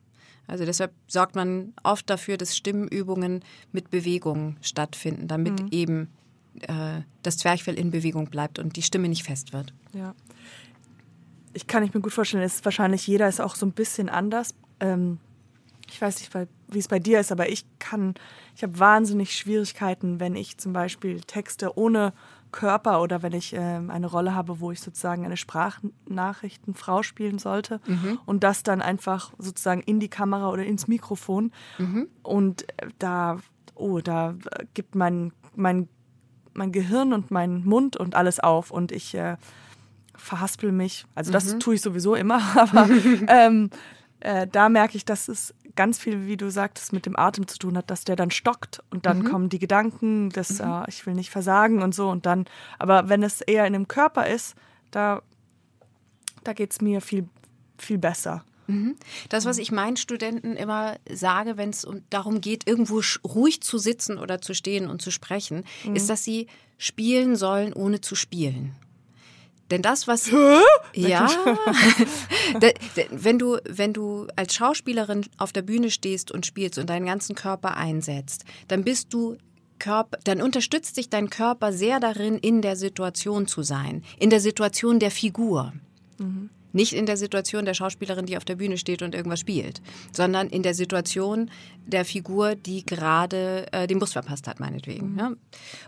[0.48, 5.68] Also deshalb sorgt man oft dafür, dass Stimmübungen mit Bewegung stattfinden, damit Mhm.
[5.72, 6.10] eben
[6.62, 9.74] äh, das Zwerchfell in Bewegung bleibt und die Stimme nicht fest wird.
[9.93, 10.16] Ja.
[11.54, 14.10] Ich kann ich mir gut vorstellen, es ist wahrscheinlich jeder ist auch so ein bisschen
[14.10, 14.56] anders.
[14.80, 15.20] Ähm,
[15.89, 16.32] ich weiß nicht,
[16.70, 18.16] wie es bei dir ist, aber ich kann,
[18.56, 22.14] ich habe wahnsinnig Schwierigkeiten, wenn ich zum Beispiel Texte ohne
[22.58, 27.80] Körper oder wenn ich ähm, eine Rolle habe, wo ich sozusagen eine Sprachnachrichtenfrau spielen sollte
[27.86, 28.18] mhm.
[28.26, 32.08] und das dann einfach sozusagen in die Kamera oder ins Mikrofon mhm.
[32.24, 33.38] und äh, da,
[33.76, 34.34] oh, da
[34.74, 35.88] gibt mein, mein,
[36.55, 39.38] mein Gehirn und mein Mund und alles auf und ich äh,
[40.16, 41.05] verhaspel mich.
[41.14, 41.60] Also das mhm.
[41.60, 42.89] tue ich sowieso immer, aber
[43.28, 43.70] ähm,
[44.20, 47.57] äh, da merke ich, dass es ganz viel, wie du sagtest, mit dem Atem zu
[47.57, 49.25] tun hat, dass der dann stockt und dann mhm.
[49.25, 50.65] kommen die Gedanken, dass mhm.
[50.65, 52.45] äh, ich will nicht versagen und so und dann,
[52.78, 54.55] aber wenn es eher in dem Körper ist,
[54.91, 55.21] da,
[56.43, 57.30] da geht es mir viel,
[57.78, 58.43] viel besser.
[58.67, 58.97] Mhm.
[59.30, 63.78] Das, was ich meinen Studenten immer sage, wenn es um, darum geht, irgendwo ruhig zu
[63.78, 65.95] sitzen oder zu stehen und zu sprechen, mhm.
[65.95, 66.47] ist, dass sie
[66.78, 68.75] spielen sollen, ohne zu spielen.
[69.72, 70.61] Denn das, was Hä?
[70.93, 71.30] ja,
[73.11, 77.36] wenn du wenn du als Schauspielerin auf der Bühne stehst und spielst und deinen ganzen
[77.36, 79.38] Körper einsetzt, dann bist du
[79.80, 84.39] Körper, dann unterstützt dich dein Körper sehr darin, in der Situation zu sein, in der
[84.39, 85.74] Situation der Figur.
[86.18, 86.49] Mhm.
[86.74, 90.47] Nicht in der Situation der Schauspielerin, die auf der Bühne steht und irgendwas spielt, sondern
[90.47, 91.49] in der Situation
[91.86, 95.13] der Figur, die gerade äh, den Bus verpasst hat, meinetwegen.
[95.13, 95.20] Mhm.
[95.20, 95.32] Ja?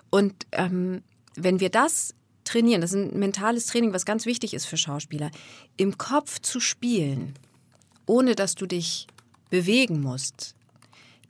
[0.09, 1.03] Und ähm,
[1.35, 2.15] wenn wir das
[2.49, 2.81] trainieren.
[2.81, 5.31] Das ist ein mentales Training, was ganz wichtig ist für Schauspieler.
[5.77, 7.35] Im Kopf zu spielen,
[8.05, 9.07] ohne dass du dich
[9.49, 10.55] bewegen musst,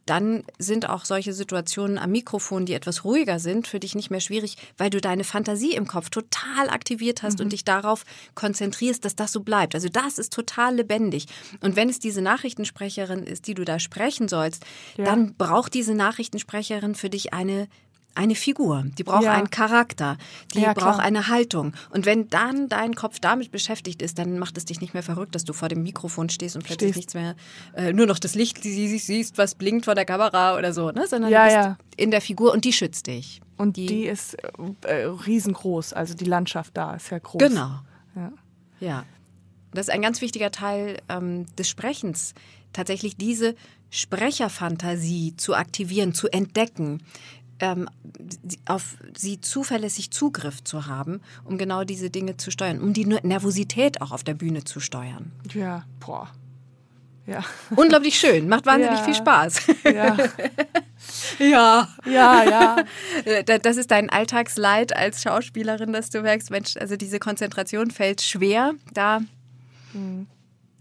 [0.09, 4.22] dann sind auch solche Situationen am Mikrofon, die etwas ruhiger sind, für dich nicht mehr
[4.22, 7.45] schwierig, weil du deine Fantasie im Kopf total aktiviert hast mhm.
[7.45, 9.76] und dich darauf konzentrierst, dass das so bleibt.
[9.76, 11.28] Also das ist total lebendig.
[11.61, 14.65] Und wenn es diese Nachrichtensprecherin ist, die du da sprechen sollst,
[14.97, 15.05] ja.
[15.05, 17.67] dann braucht diese Nachrichtensprecherin für dich eine
[18.16, 19.34] eine Figur, die braucht ja.
[19.34, 20.18] einen Charakter,
[20.53, 21.74] die ja, braucht eine Haltung.
[21.91, 25.36] Und wenn dann dein Kopf damit beschäftigt ist, dann macht es dich nicht mehr verrückt,
[25.36, 26.97] dass du vor dem Mikrofon stehst und plötzlich stehst.
[26.97, 27.36] nichts mehr,
[27.76, 31.07] äh, nur noch das Licht siehst, was blinkt vor der Kamera oder so, ne?
[31.07, 33.41] sondern ja, du bist in der Figur und die schützt dich.
[33.57, 34.36] Und die, die ist
[34.84, 37.39] äh, riesengroß, also die Landschaft da ist ja groß.
[37.39, 37.80] Genau.
[38.16, 38.32] Ja.
[38.80, 39.05] ja.
[39.74, 42.34] Das ist ein ganz wichtiger Teil ähm, des Sprechens,
[42.74, 43.55] tatsächlich diese
[43.91, 47.01] Sprecherfantasie zu aktivieren, zu entdecken
[47.60, 47.89] ähm,
[48.66, 54.01] auf sie zuverlässig Zugriff zu haben, um genau diese Dinge zu steuern, um die Nervosität
[54.01, 55.32] auch auf der Bühne zu steuern.
[55.53, 56.30] Ja, boah.
[57.30, 57.43] Ja.
[57.76, 59.05] Unglaublich schön, macht wahnsinnig ja.
[59.05, 59.62] viel Spaß.
[59.84, 60.18] Ja.
[61.39, 61.88] ja.
[62.05, 63.57] Ja, ja.
[63.60, 68.74] Das ist dein Alltagsleid als Schauspielerin, dass du merkst, Mensch, also diese Konzentration fällt schwer.
[68.93, 69.22] Da.
[69.93, 70.26] Mhm.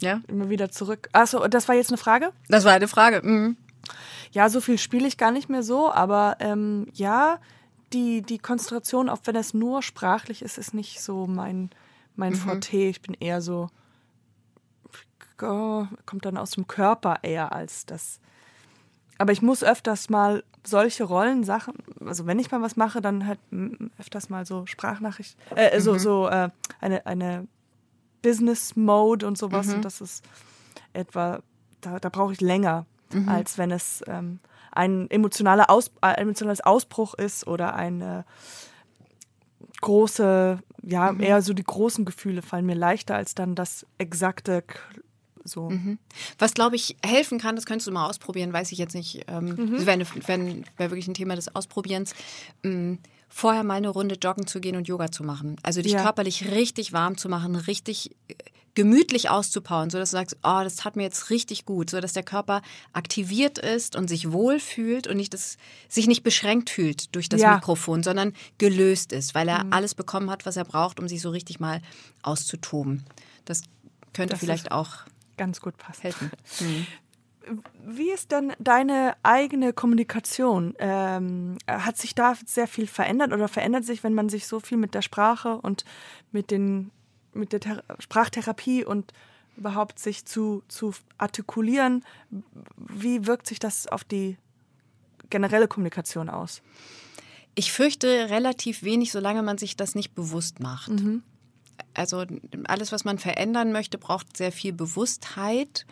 [0.01, 0.20] Ja.
[0.29, 1.11] Immer wieder zurück.
[1.12, 2.33] Achso, das war jetzt eine Frage?
[2.49, 3.20] Das war eine Frage.
[3.22, 3.57] Mhm.
[4.33, 7.39] Ja, so viel spiele ich gar nicht mehr so, aber ähm, ja,
[7.93, 11.70] die, die Konzentration, auch wenn es nur sprachlich ist, ist nicht so mein,
[12.16, 12.37] mein mhm.
[12.37, 12.76] Forte.
[12.76, 13.68] Ich bin eher so,
[15.43, 18.20] oh, kommt dann aus dem Körper eher als das.
[19.18, 21.74] Aber ich muss öfters mal solche Rollensachen,
[22.05, 23.41] also wenn ich mal was mache, dann halt
[23.99, 25.99] öfters mal so Sprachnachricht, äh, so, mhm.
[25.99, 26.51] so äh,
[26.81, 27.49] eine, eine
[28.22, 29.66] Business Mode und sowas.
[29.66, 29.74] Mhm.
[29.74, 30.24] Und das ist
[30.93, 31.41] etwa,
[31.81, 33.29] da, da brauche ich länger, mhm.
[33.29, 34.41] als wenn es ähm,
[34.73, 38.25] ein emotionaler Aus, äh, emotionales Ausbruch ist oder eine
[39.81, 41.21] große, ja, mhm.
[41.21, 44.65] eher so die großen Gefühle fallen mir leichter als dann das exakte
[45.45, 45.71] so.
[45.71, 45.99] Mhm.
[46.39, 49.25] Was glaube ich helfen kann, das könntest du mal ausprobieren, weiß ich jetzt nicht.
[49.29, 49.87] Ähm, mhm.
[49.87, 50.39] Wäre wär,
[50.77, 52.15] wär wirklich ein Thema des Ausprobierens.
[52.63, 52.99] Ähm,
[53.29, 55.57] vorher mal eine Runde joggen zu gehen und Yoga zu machen.
[55.63, 56.03] Also dich ja.
[56.03, 58.15] körperlich richtig warm zu machen, richtig
[58.79, 62.62] gemütlich auszupowern, sodass du sagst, oh, das tat mir jetzt richtig gut, sodass der Körper
[62.93, 65.59] aktiviert ist und sich wohl fühlt und nicht das,
[65.89, 67.57] sich nicht beschränkt fühlt durch das ja.
[67.57, 69.72] Mikrofon, sondern gelöst ist, weil er mhm.
[69.72, 71.83] alles bekommen hat, was er braucht, um sich so richtig mal
[72.22, 73.03] auszutoben.
[73.47, 73.62] Das
[74.12, 74.99] könnte das vielleicht auch
[75.37, 76.03] ganz gut passen.
[76.03, 76.31] Helfen.
[76.61, 76.87] Mhm.
[77.85, 80.74] Wie ist denn deine eigene Kommunikation?
[80.79, 84.79] Ähm, hat sich da sehr viel verändert oder verändert sich, wenn man sich so viel
[84.79, 85.85] mit der Sprache und
[86.31, 86.93] mit den
[87.33, 89.12] mit der Thera Sprachtherapie und
[89.57, 92.05] überhaupt sich zu, zu artikulieren,
[92.76, 94.37] wie wirkt sich das auf die
[95.31, 96.62] generelle Kommunikation aus?
[97.55, 100.91] Ich fürchte relativ wenig, solange man sich das nicht bewusst macht.
[100.91, 101.22] Mhm.
[101.95, 102.24] Also
[102.68, 105.85] alles, was man verändern möchte, braucht sehr viel Bewusstheit.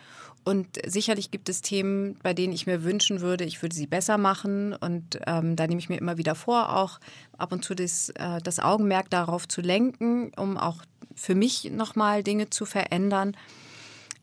[0.44, 4.16] Und sicherlich gibt es Themen, bei denen ich mir wünschen würde, ich würde sie besser
[4.16, 4.74] machen.
[4.74, 7.00] Und ähm, da nehme ich mir immer wieder vor, auch
[7.36, 10.84] ab und zu das, äh, das Augenmerk darauf zu lenken, um auch
[11.16, 13.36] für mich nochmal Dinge zu verändern.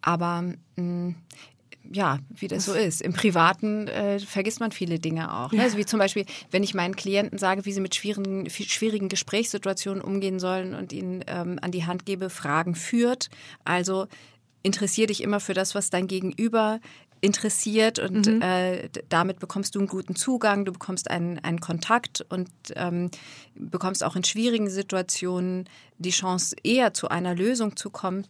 [0.02, 0.42] Aber
[0.76, 1.16] mh, mm,
[1.92, 3.02] ja, wie das so ist.
[3.02, 5.52] Im Privaten äh, vergisst man viele Dinge auch.
[5.52, 5.62] Ne?
[5.62, 10.02] Also wie zum Beispiel, wenn ich meinen Klienten sage, wie sie mit schwierigen, schwierigen Gesprächssituationen
[10.02, 13.30] umgehen sollen und ihnen ähm, an die Hand gebe, Fragen führt.
[13.66, 14.08] Also
[14.62, 16.80] interessier dich immer für das, was dein Gegenüber
[17.24, 18.42] interessiert und mhm.
[18.42, 23.10] äh, damit bekommst du einen guten Zugang, du bekommst einen, einen Kontakt und ähm,
[23.56, 28.28] bekommst auch in schwierigen Situationen die Chance, eher zu einer Lösung zu kommen.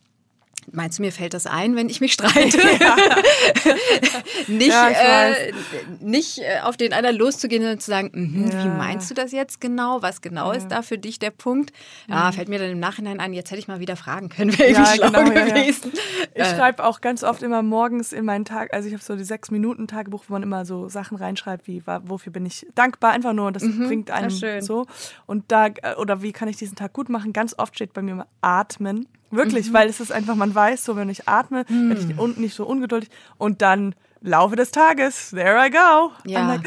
[0.71, 2.57] Meinst du, mir fällt das ein, wenn ich mich streite?
[2.79, 2.95] Ja.
[4.47, 5.53] nicht, ja, äh,
[5.99, 8.63] nicht äh, auf den anderen loszugehen und zu sagen, mm ja.
[8.63, 10.01] wie meinst du das jetzt genau?
[10.01, 11.71] Was genau ist da für dich der Punkt?
[12.07, 12.33] Ja, mhm.
[12.33, 14.85] fällt mir dann im Nachhinein an, jetzt hätte ich mal wieder fragen können, wäre ja,
[14.85, 15.91] schlau genau, gewesen.
[16.33, 16.55] Ich äh.
[16.55, 19.51] schreibe auch ganz oft immer morgens in meinen Tag, also ich habe so die sechs
[19.51, 23.51] Minuten Tagebuch, wo man immer so Sachen reinschreibt, wie wofür bin ich dankbar, einfach nur,
[23.51, 24.87] das mhm, bringt einen so.
[25.25, 27.33] Und da, äh, oder wie kann ich diesen Tag gut machen?
[27.33, 29.07] Ganz oft steht bei mir immer atmen.
[29.33, 29.73] Wirklich, mhm.
[29.73, 31.89] weil es ist einfach, man weiß, so wenn ich atme, mhm.
[31.89, 36.11] werde ich unten nicht so ungeduldig und dann Laufe des Tages, there I go.
[36.25, 36.47] Ja.
[36.47, 36.63] Like,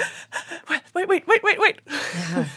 [0.92, 1.76] wait, wait, wait, wait, wait.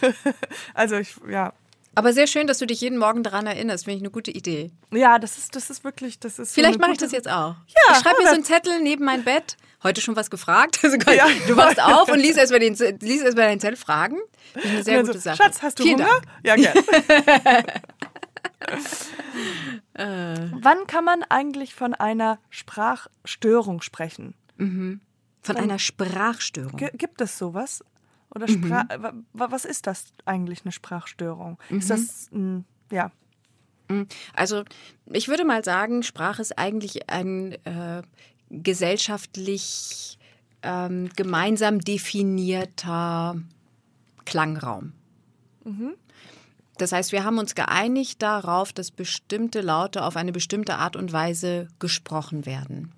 [0.02, 0.34] Ja.
[0.74, 1.54] also ich, ja.
[1.96, 3.86] Aber sehr schön, dass du dich jeden Morgen daran erinnerst.
[3.86, 4.72] Finde ich eine gute Idee.
[4.92, 6.54] Ja, das ist, das ist wirklich, das ist.
[6.54, 7.56] Vielleicht so mache ich das jetzt auch.
[7.68, 9.58] Ja, ich schreibe mir so einen Zettel neben mein Bett.
[9.84, 10.80] Heute schon was gefragt.
[10.84, 11.28] Also, ja.
[11.48, 14.18] Du wachst auf und liest erstmal den, liest erst deinen Zettel Fragen.
[14.54, 15.38] Das ist eine sehr also, gute Sache.
[15.38, 16.10] Schatz, hast du Vielen Hunger?
[16.10, 16.26] Dank.
[16.44, 17.64] Ja, gerne.
[19.94, 20.48] äh.
[20.52, 24.36] Wann kann man eigentlich von einer Sprachstörung sprechen?
[24.58, 25.02] Mhm.
[25.42, 25.64] Von Wann?
[25.64, 26.78] einer Sprachstörung.
[26.78, 27.84] G gibt es sowas?
[28.34, 29.26] Oder Spra mhm.
[29.34, 31.58] was ist das eigentlich eine Sprachstörung?
[31.70, 31.78] Mhm.
[31.80, 33.12] Ist das ein, ja?
[33.90, 34.08] Mhm.
[34.34, 34.64] Also
[35.06, 38.04] ich würde mal sagen, Sprache ist eigentlich ein äh,
[38.50, 40.20] gesellschaftlich
[40.62, 43.42] ähm, gemeinsam definierter
[44.26, 44.94] Klangraum.
[45.64, 45.96] Mhm.
[46.80, 51.12] Das heißt, wir haben uns geeinigt darauf, dass bestimmte Laute auf eine bestimmte Art und
[51.12, 52.92] Weise gesprochen werden.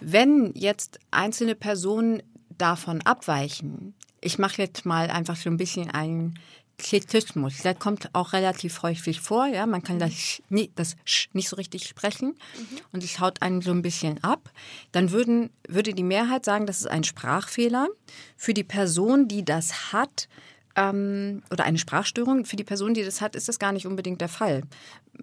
[0.00, 2.22] Wenn jetzt einzelne Personen
[2.56, 6.38] davon abweichen, ich mache jetzt mal einfach so ein bisschen einen
[6.78, 7.58] Kritismus.
[7.58, 9.46] Der kommt auch relativ häufig vor.
[9.46, 10.42] Ja, man kann das,
[10.74, 12.28] das Sch nicht so richtig sprechen
[12.58, 12.78] mhm.
[12.92, 14.50] und es haut einen so ein bisschen ab.
[14.92, 17.88] Dann würden, würde die Mehrheit sagen, das ist ein Sprachfehler.
[18.36, 20.28] Für die Person, die das hat,
[20.76, 24.20] ähm, oder eine Sprachstörung, für die Person, die das hat, ist das gar nicht unbedingt
[24.20, 24.62] der Fall.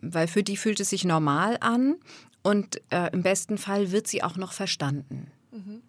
[0.02, 1.96] Weil für die fühlt es sich normal an
[2.42, 5.32] und äh, im besten Fall wird sie auch noch verstanden.
[5.52, 5.82] Mhm.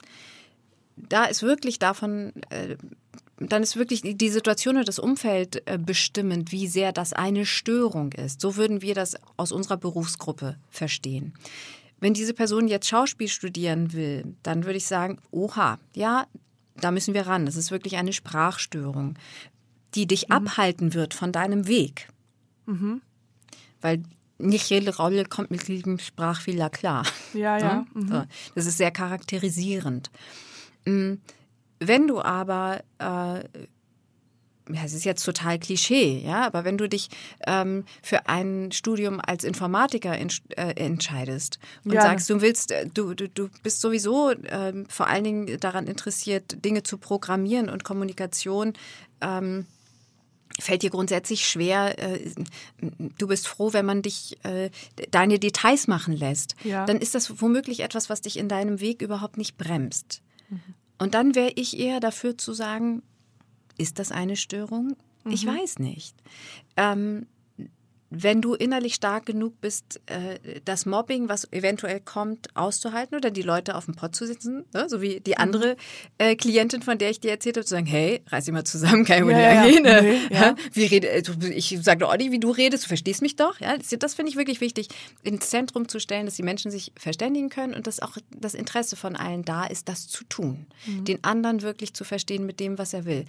[0.97, 2.77] Da ist wirklich davon, äh,
[3.39, 8.13] dann ist wirklich die Situation und das Umfeld äh, bestimmend, wie sehr das eine Störung
[8.13, 8.41] ist.
[8.41, 11.35] So würden wir das aus unserer Berufsgruppe verstehen.
[11.99, 16.27] Wenn diese Person jetzt Schauspiel studieren will, dann würde ich sagen, oha, ja,
[16.77, 17.47] da müssen wir ran.
[17.47, 19.15] Das ist wirklich eine Sprachstörung
[19.95, 20.37] die dich mhm.
[20.37, 22.09] abhalten wird von deinem Weg.
[22.67, 23.01] Mhm.
[23.81, 24.03] Weil
[24.39, 27.07] nicht jede Rolle kommt mit diesem Sprachfehler klar.
[27.33, 27.87] Ja, ja.
[27.95, 28.09] Mhm.
[28.09, 28.25] So.
[28.55, 30.11] Das ist sehr charakterisierend.
[30.87, 31.15] Mm,
[31.79, 33.45] wenn du aber äh,
[34.71, 37.11] ja, es ist jetzt total Klischee, ja, aber wenn du dich
[37.47, 42.01] ähm, für ein Studium als Informatiker in, äh, entscheidest und ja.
[42.01, 46.65] sagst, du willst, äh, du, du, du bist sowieso äh, vor allen Dingen daran interessiert,
[46.65, 48.73] Dinge zu programmieren und Kommunikation
[49.21, 49.67] ähm,
[50.61, 52.31] fällt dir grundsätzlich schwer, äh,
[53.19, 54.71] du bist froh, wenn man dich äh,
[55.11, 56.87] deine Details machen lässt, ja.
[56.87, 60.23] dann ist das womöglich etwas, was dich in deinem Weg überhaupt nicht bremst.
[60.49, 60.61] Mhm.
[60.99, 63.03] Und dann wäre ich eher dafür zu sagen,
[63.79, 64.97] ist das eine Störung?
[65.25, 65.33] Mhm.
[65.33, 66.15] Ich weiß nicht.
[66.77, 67.27] Ähm,
[68.11, 73.43] wenn du innerlich stark genug bist, äh, das Mobbing, was eventuell kommt, auszuhalten oder die
[73.43, 74.89] Leute auf dem Pott zu sitzen, ne?
[74.89, 75.39] so wie die mhm.
[75.39, 75.77] andere
[76.19, 79.05] äh, Klientin, von der ich dir erzählt habe, zu sagen, hey, reiß dich mal zusammen,
[79.05, 79.81] kein ja, ja, ja.
[79.81, 80.55] Nee, ja.
[80.73, 83.61] Wie rede, äh, ich sage doch nicht, wie du redest, du verstehst mich doch.
[83.61, 83.77] Ja?
[83.77, 84.89] Das, das finde ich wirklich wichtig,
[85.23, 88.97] ins Zentrum zu stellen, dass die Menschen sich verständigen können und dass auch das Interesse
[88.97, 90.67] von allen da ist, das zu tun.
[90.87, 91.05] Mhm.
[91.05, 93.25] Den anderen wirklich zu verstehen mit dem, was er will.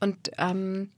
[0.00, 0.90] Und ähm,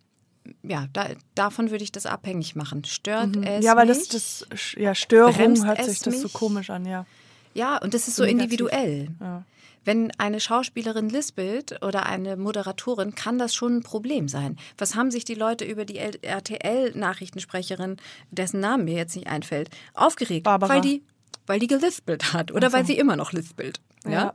[0.62, 2.84] ja, da, davon würde ich das abhängig machen.
[2.84, 3.42] Stört mhm.
[3.42, 4.09] es Ja, weil mich?
[4.09, 6.22] das, das ja, Störung hört sich das mich?
[6.22, 7.07] so komisch an, ja.
[7.55, 8.42] Ja, und das ist so Negativ.
[8.42, 9.09] individuell.
[9.20, 9.44] Ja.
[9.84, 14.59] Wenn eine Schauspielerin lispelt oder eine Moderatorin, kann das schon ein Problem sein.
[14.76, 17.96] Was haben sich die Leute über die RTL-Nachrichtensprecherin,
[18.30, 20.44] dessen Name mir jetzt nicht einfällt, aufgeregt?
[20.44, 20.74] Barbara.
[20.74, 21.03] Weil die,
[21.46, 22.76] weil die gelispelt hat oder also.
[22.76, 23.80] weil sie immer noch lispelt.
[24.05, 24.11] ja?
[24.11, 24.34] ja.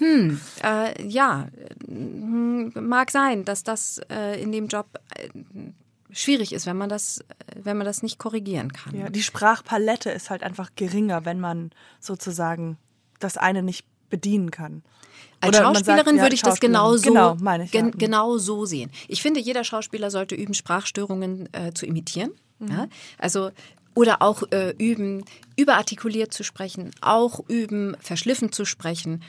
[0.00, 1.48] Hm, äh, ja,
[1.86, 5.28] mag sein, dass das äh, in dem Job äh,
[6.10, 7.22] schwierig ist, wenn man das,
[7.54, 8.96] wenn man das nicht korrigieren kann.
[8.96, 11.70] Ja, die Sprachpalette ist halt einfach geringer, wenn man
[12.00, 12.78] sozusagen
[13.18, 14.82] das eine nicht bedienen kann.
[15.40, 17.64] Als Oder Schauspielerin sagt, ja, würde ich das genau so, genau, ich, ja.
[17.64, 18.90] gen genau so sehen.
[19.08, 22.32] Ich finde, jeder Schauspieler sollte üben, Sprachstörungen äh, zu imitieren.
[22.58, 22.68] Mhm.
[22.68, 22.88] Ja?
[23.18, 23.50] Also
[23.94, 25.24] oder auch äh, üben,
[25.56, 29.22] überartikuliert zu sprechen, auch üben, verschliffen zu sprechen.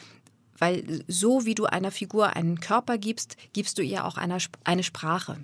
[0.61, 4.83] Weil so wie du einer Figur einen Körper gibst, gibst du ihr auch eine, eine
[4.83, 5.37] Sprache.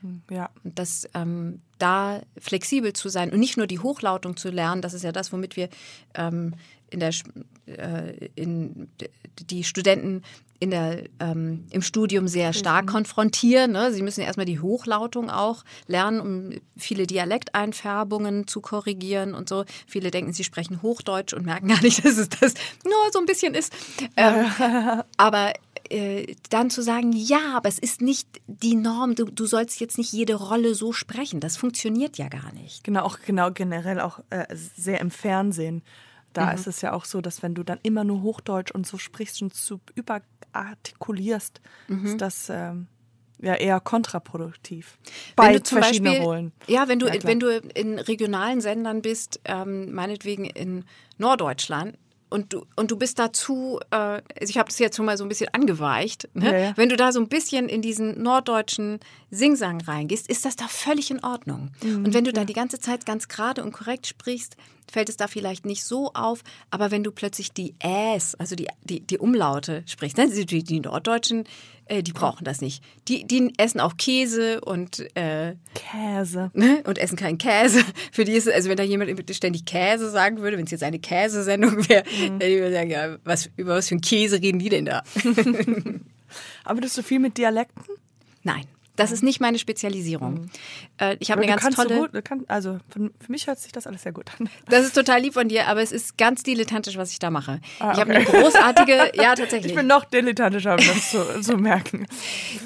[0.00, 0.48] Hm, ja.
[0.64, 4.94] Und das, ähm, da flexibel zu sein und nicht nur die Hochlautung zu lernen, das
[4.94, 5.68] ist ja das, womit wir
[6.14, 6.54] ähm,
[6.88, 7.12] in der
[7.66, 8.88] äh, in
[9.50, 10.22] die Studenten
[10.60, 13.72] in der, ähm, im Studium sehr stark konfrontieren.
[13.72, 13.92] Ne?
[13.92, 19.64] Sie müssen erstmal die Hochlautung auch lernen, um viele Dialekteinfärbungen zu korrigieren und so.
[19.86, 22.54] Viele denken, sie sprechen Hochdeutsch und merken gar nicht, dass es das
[22.84, 23.72] nur so ein bisschen ist.
[24.18, 24.44] Ähm,
[25.16, 25.54] aber
[25.88, 29.96] äh, dann zu sagen, ja, aber es ist nicht die Norm, du, du sollst jetzt
[29.96, 31.40] nicht jede Rolle so sprechen.
[31.40, 32.84] Das funktioniert ja gar nicht.
[32.84, 35.82] Genau, auch genau generell auch äh, sehr im Fernsehen.
[36.32, 36.54] Da mhm.
[36.54, 39.42] ist es ja auch so, dass wenn du dann immer nur Hochdeutsch und so sprichst
[39.42, 39.80] und so
[40.50, 42.06] überartikulierst, mhm.
[42.06, 42.86] ist das ähm,
[43.40, 44.98] ja eher kontraproduktiv.
[45.36, 46.52] Bei verschiedenen Beispiel, Rollen.
[46.66, 50.84] Ja, wenn du, ja, wenn du in regionalen Sendern bist, ähm, meinetwegen in
[51.18, 51.96] Norddeutschland,
[52.30, 55.24] und du, und du bist dazu, äh, also ich habe das jetzt schon mal so
[55.24, 56.46] ein bisschen angeweicht, ne?
[56.46, 56.72] ja, ja.
[56.76, 59.00] wenn du da so ein bisschen in diesen norddeutschen
[59.30, 61.70] Singsang reingehst, ist das da völlig in Ordnung.
[61.82, 62.36] Mhm, und wenn du ja.
[62.36, 64.56] da die ganze Zeit ganz gerade und korrekt sprichst,
[64.90, 68.68] fällt es da vielleicht nicht so auf, aber wenn du plötzlich die Äs, also die,
[68.84, 70.28] die, die Umlaute sprichst, ne?
[70.28, 71.44] die, die Norddeutschen,
[71.90, 72.82] äh, die brauchen das nicht.
[73.08, 76.50] Die, die essen auch Käse und äh, Käse.
[76.54, 76.82] Ne?
[76.86, 77.82] Und essen keinen Käse.
[78.12, 80.84] Für die ist es, also wenn da jemand ständig Käse sagen würde, wenn es jetzt
[80.84, 82.38] eine Käsesendung wäre, mhm.
[82.38, 85.02] dann würde ich sagen, ja, was, über was für einen Käse reden die denn da?
[86.64, 87.84] Arbeitest du viel mit Dialekten?
[88.42, 88.64] Nein.
[89.00, 90.34] Das ist nicht meine Spezialisierung.
[90.34, 90.50] Mhm.
[90.98, 91.94] Äh, ich habe eine ganz tolle.
[91.94, 94.48] So gut, kann, also für, für, mich hört sich das alles sehr gut an.
[94.68, 97.60] Das ist total lieb von dir, aber es ist ganz dilettantisch, was ich da mache.
[97.78, 97.92] Ah, okay.
[97.92, 99.72] Ich habe eine großartige, ja tatsächlich.
[99.72, 102.06] Ich bin noch dilettantischer, um das zu, zu merken.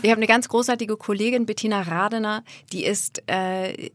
[0.02, 3.90] Ich habe eine ganz großartige Kollegin, Bettina Radener, die ist äh,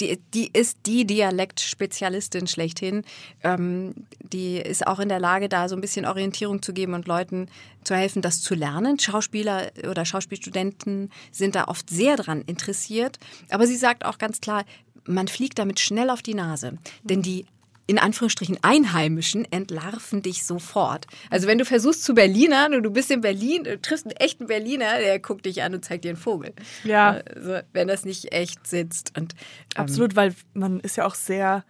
[0.00, 3.04] die, die ist die Dialektspezialistin schlechthin.
[3.42, 7.06] Ähm, die ist auch in der Lage, da so ein bisschen Orientierung zu geben und
[7.06, 7.48] Leuten
[7.84, 8.98] zu helfen, das zu lernen.
[8.98, 13.18] Schauspieler oder Schauspielstudenten sind da oft sehr dran interessiert.
[13.50, 14.64] Aber sie sagt auch ganz klar,
[15.04, 16.78] man fliegt damit schnell auf die Nase.
[17.02, 17.46] Denn die
[17.90, 21.08] in Anführungsstrichen Einheimischen entlarven dich sofort.
[21.28, 24.46] Also wenn du versuchst zu Berlinern und du bist in Berlin, du triffst einen echten
[24.46, 26.52] Berliner, der guckt dich an und zeigt dir einen Vogel.
[26.84, 27.20] Ja.
[27.34, 29.18] Also, wenn das nicht echt sitzt.
[29.18, 29.34] Und,
[29.74, 31.64] ähm, Absolut, weil man ist ja auch sehr,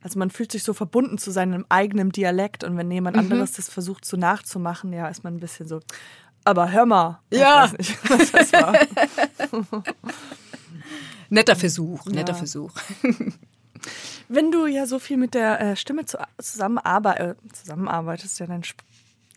[0.00, 3.24] also man fühlt sich so verbunden zu seinem eigenen Dialekt und wenn jemand mhm.
[3.24, 5.80] anderes das versucht so nachzumachen, ja, ist man ein bisschen so,
[6.44, 7.20] aber hör mal.
[7.30, 7.66] Ja.
[7.66, 8.74] Ich weiß nicht, was das war.
[11.28, 12.38] netter Versuch, netter ja.
[12.38, 12.72] Versuch.
[14.28, 18.62] Wenn du ja so viel mit der äh, Stimme zu, zusammenarbeit, äh, zusammenarbeitest, ja dann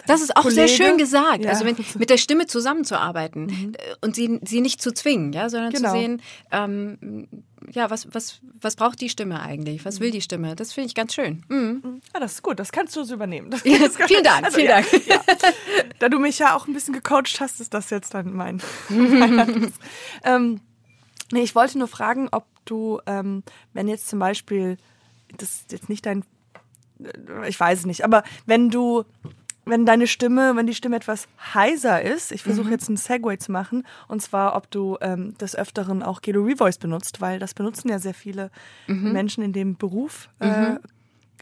[0.07, 0.67] das ist auch Kollege.
[0.67, 1.43] sehr schön gesagt.
[1.43, 1.51] Ja.
[1.51, 3.73] Also wenn, mit der Stimme zusammenzuarbeiten mhm.
[3.77, 5.91] Äh, und sie, sie nicht zu zwingen, ja, sondern genau.
[5.91, 6.21] zu sehen,
[6.51, 7.27] ähm,
[7.71, 9.85] ja, was, was, was braucht die Stimme eigentlich?
[9.85, 10.55] Was will die Stimme?
[10.55, 11.43] Das finde ich ganz schön.
[11.47, 12.01] Mhm.
[12.13, 12.59] Ja, das ist gut.
[12.59, 13.51] Das kannst du so übernehmen.
[13.63, 13.77] Ja,
[14.07, 14.45] vielen Dank.
[14.45, 15.07] Also, vielen ja, Dank.
[15.07, 15.21] Ja.
[15.99, 18.61] Da du mich ja auch ein bisschen gecoacht hast, ist das jetzt dann mein.
[18.89, 19.71] mein
[20.23, 20.59] ähm,
[21.31, 23.43] nee, ich wollte nur fragen, ob du, ähm,
[23.74, 24.78] wenn jetzt zum Beispiel,
[25.38, 26.24] das ist jetzt nicht dein,
[27.03, 29.03] äh, ich weiß es nicht, aber wenn du,
[29.66, 32.72] wenn deine Stimme, wenn die Stimme etwas heiser ist, ich versuche mhm.
[32.72, 36.78] jetzt einen Segway zu machen, und zwar, ob du ähm, des Öfteren auch Gelo Revoice
[36.78, 38.49] benutzt, weil das benutzen ja sehr viele
[38.88, 39.12] mhm.
[39.12, 40.30] Menschen in dem Beruf.
[40.39, 40.80] Äh, mhm.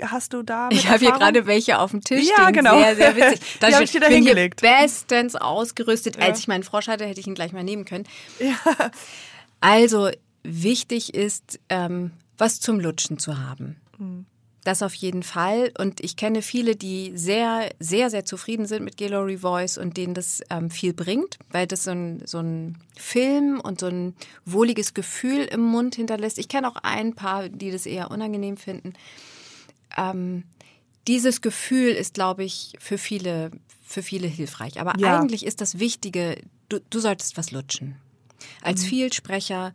[0.01, 0.70] Hast du da?
[0.72, 2.28] Ich habe hier gerade welche auf dem Tisch.
[2.28, 2.53] Ja, stehen.
[2.53, 2.80] genau.
[2.80, 3.41] Sehr, sehr witzig.
[3.59, 4.61] Da habe ich dir da hingelegt.
[4.61, 6.17] Bestens ausgerüstet.
[6.17, 6.24] Ja.
[6.24, 8.05] Als ich meinen Frosch hatte, hätte ich ihn gleich mal nehmen können.
[8.39, 8.55] Ja.
[9.59, 10.09] Also,
[10.43, 13.77] wichtig ist, ähm, was zum Lutschen zu haben.
[13.97, 14.25] Mhm.
[14.63, 15.71] Das auf jeden Fall.
[15.79, 20.13] Und ich kenne viele, die sehr, sehr, sehr zufrieden sind mit Gallery Voice und denen
[20.13, 24.15] das ähm, viel bringt, weil das so ein, so ein Film und so ein
[24.45, 26.37] wohliges Gefühl im Mund hinterlässt.
[26.37, 28.93] Ich kenne auch ein paar, die das eher unangenehm finden.
[29.97, 30.43] Ähm,
[31.07, 34.79] dieses Gefühl ist, glaube ich, für viele, für viele hilfreich.
[34.79, 35.19] Aber ja.
[35.19, 37.95] eigentlich ist das Wichtige, du, du solltest was lutschen.
[38.61, 38.87] Als mhm.
[38.87, 39.73] Vielsprecher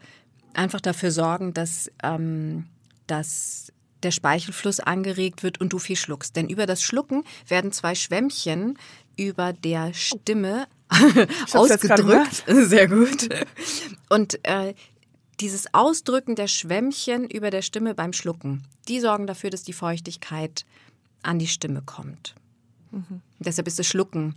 [0.56, 2.66] einfach dafür sorgen, dass, ähm,
[3.06, 6.36] dass der Speichelfluss angeregt wird und du viel schluckst.
[6.36, 8.78] Denn über das Schlucken werden zwei Schwämmchen
[9.16, 10.66] über der Stimme
[11.52, 12.44] ausgedrückt.
[12.46, 13.28] Sehr gut.
[14.08, 14.74] Und äh,
[15.40, 20.64] dieses Ausdrücken der Schwämmchen über der Stimme beim Schlucken, die sorgen dafür, dass die Feuchtigkeit
[21.22, 22.34] an die Stimme kommt.
[22.90, 23.22] Mhm.
[23.38, 24.34] Deshalb ist das Schlucken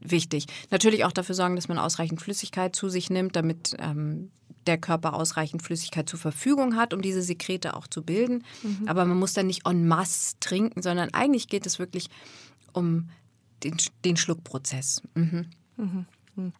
[0.00, 0.46] wichtig.
[0.70, 4.30] Natürlich auch dafür sorgen, dass man ausreichend Flüssigkeit zu sich nimmt, damit ähm,
[4.66, 8.44] der Körper ausreichend Flüssigkeit zur Verfügung hat, um diese Sekrete auch zu bilden.
[8.62, 8.88] Mhm.
[8.88, 12.08] Aber man muss dann nicht en masse trinken, sondern eigentlich geht es wirklich
[12.72, 13.08] um
[13.64, 15.02] den, den Schluckprozess.
[15.14, 15.46] Mhm.
[15.76, 16.06] Mhm.
[16.36, 16.52] mhm.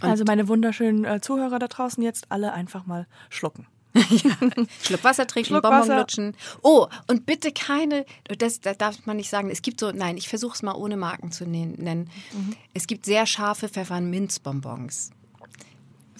[0.00, 3.66] Also meine wunderschönen äh, Zuhörer da draußen jetzt alle einfach mal schlucken.
[3.94, 4.36] Ja.
[4.82, 5.98] Schluck Wasser trinken, Schluck Bonbon Wasser.
[5.98, 6.36] lutschen.
[6.62, 8.04] Oh, und bitte keine,
[8.38, 10.96] das, das darf man nicht sagen, es gibt so, nein, ich versuche es mal ohne
[10.96, 12.10] Marken zu nennen.
[12.32, 12.56] Mhm.
[12.74, 15.10] Es gibt sehr scharfe Pfefferminzbonbons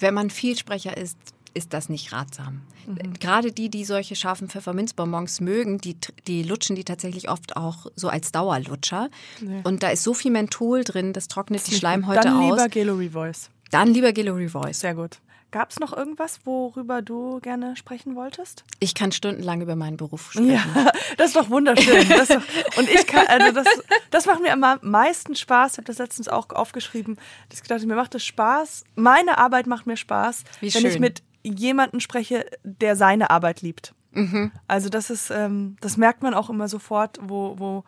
[0.03, 1.17] wenn man Vielsprecher ist,
[1.55, 2.61] ist das nicht ratsam.
[2.85, 3.13] Mhm.
[3.19, 5.95] Gerade die, die solche scharfen Pfefferminzbonbons mögen, die,
[6.27, 9.09] die lutschen die tatsächlich oft auch so als Dauerlutscher.
[9.39, 9.61] Nee.
[9.63, 12.39] Und da ist so viel Menthol drin, das trocknet das die Schleimhäute Dann aus.
[12.39, 13.49] Dann lieber Gelo Revoice.
[13.71, 14.81] Dann lieber Gelo Revoice.
[14.81, 15.19] Sehr gut.
[15.53, 18.63] Gab es noch irgendwas, worüber du gerne sprechen wolltest?
[18.79, 20.49] Ich kann stundenlang über meinen Beruf sprechen.
[20.49, 20.63] Ja,
[21.17, 22.09] das ist doch wunderschön.
[22.09, 22.41] Ist doch,
[22.79, 23.67] und ich kann, also das,
[24.09, 25.73] das macht mir am meisten Spaß.
[25.73, 27.19] Ich habe das letztens auch aufgeschrieben.
[27.53, 28.83] Ich dachte, mir macht es Spaß.
[28.95, 30.89] Meine Arbeit macht mir Spaß, Wie wenn schön.
[30.89, 33.93] ich mit jemandem spreche, der seine Arbeit liebt.
[34.13, 34.51] Mhm.
[34.67, 37.83] Also das ist, ähm, das merkt man auch immer sofort, wo, wo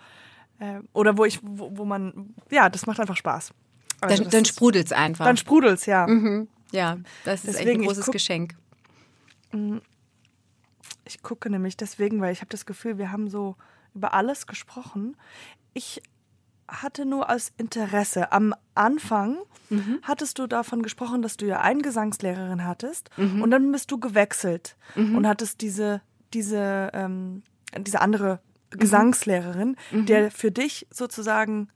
[0.59, 3.55] äh, oder wo ich, wo, wo, man, ja, das macht einfach Spaß.
[4.01, 5.26] Also dann dann sprudelt es einfach.
[5.26, 6.05] Dann sprudelt es, ja.
[6.05, 6.47] Mhm.
[6.76, 8.55] Ja, das ist deswegen, ein großes guck, Geschenk.
[9.51, 9.78] Mm,
[11.05, 13.55] ich gucke nämlich deswegen, weil ich habe das Gefühl, wir haben so
[13.93, 15.15] über alles gesprochen.
[15.73, 16.01] Ich
[16.67, 18.32] hatte nur als Interesse.
[18.32, 19.38] Am Anfang
[19.69, 19.99] mhm.
[20.01, 23.41] hattest du davon gesprochen, dass du ja eine Gesangslehrerin hattest mhm.
[23.41, 25.15] und dann bist du gewechselt mhm.
[25.15, 26.01] und hattest diese,
[26.34, 27.43] diese, ähm,
[27.78, 28.39] diese andere
[28.73, 28.80] mhm.
[28.80, 30.05] Gesangslehrerin, mhm.
[30.07, 31.69] der für dich sozusagen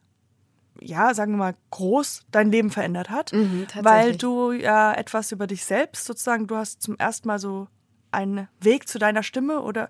[0.82, 5.48] ja, sagen wir mal, groß dein Leben verändert hat, mhm, weil du ja etwas über
[5.48, 7.68] dich selbst sozusagen, du hast zum ersten Mal so
[8.12, 9.90] einen Weg zu deiner Stimme oder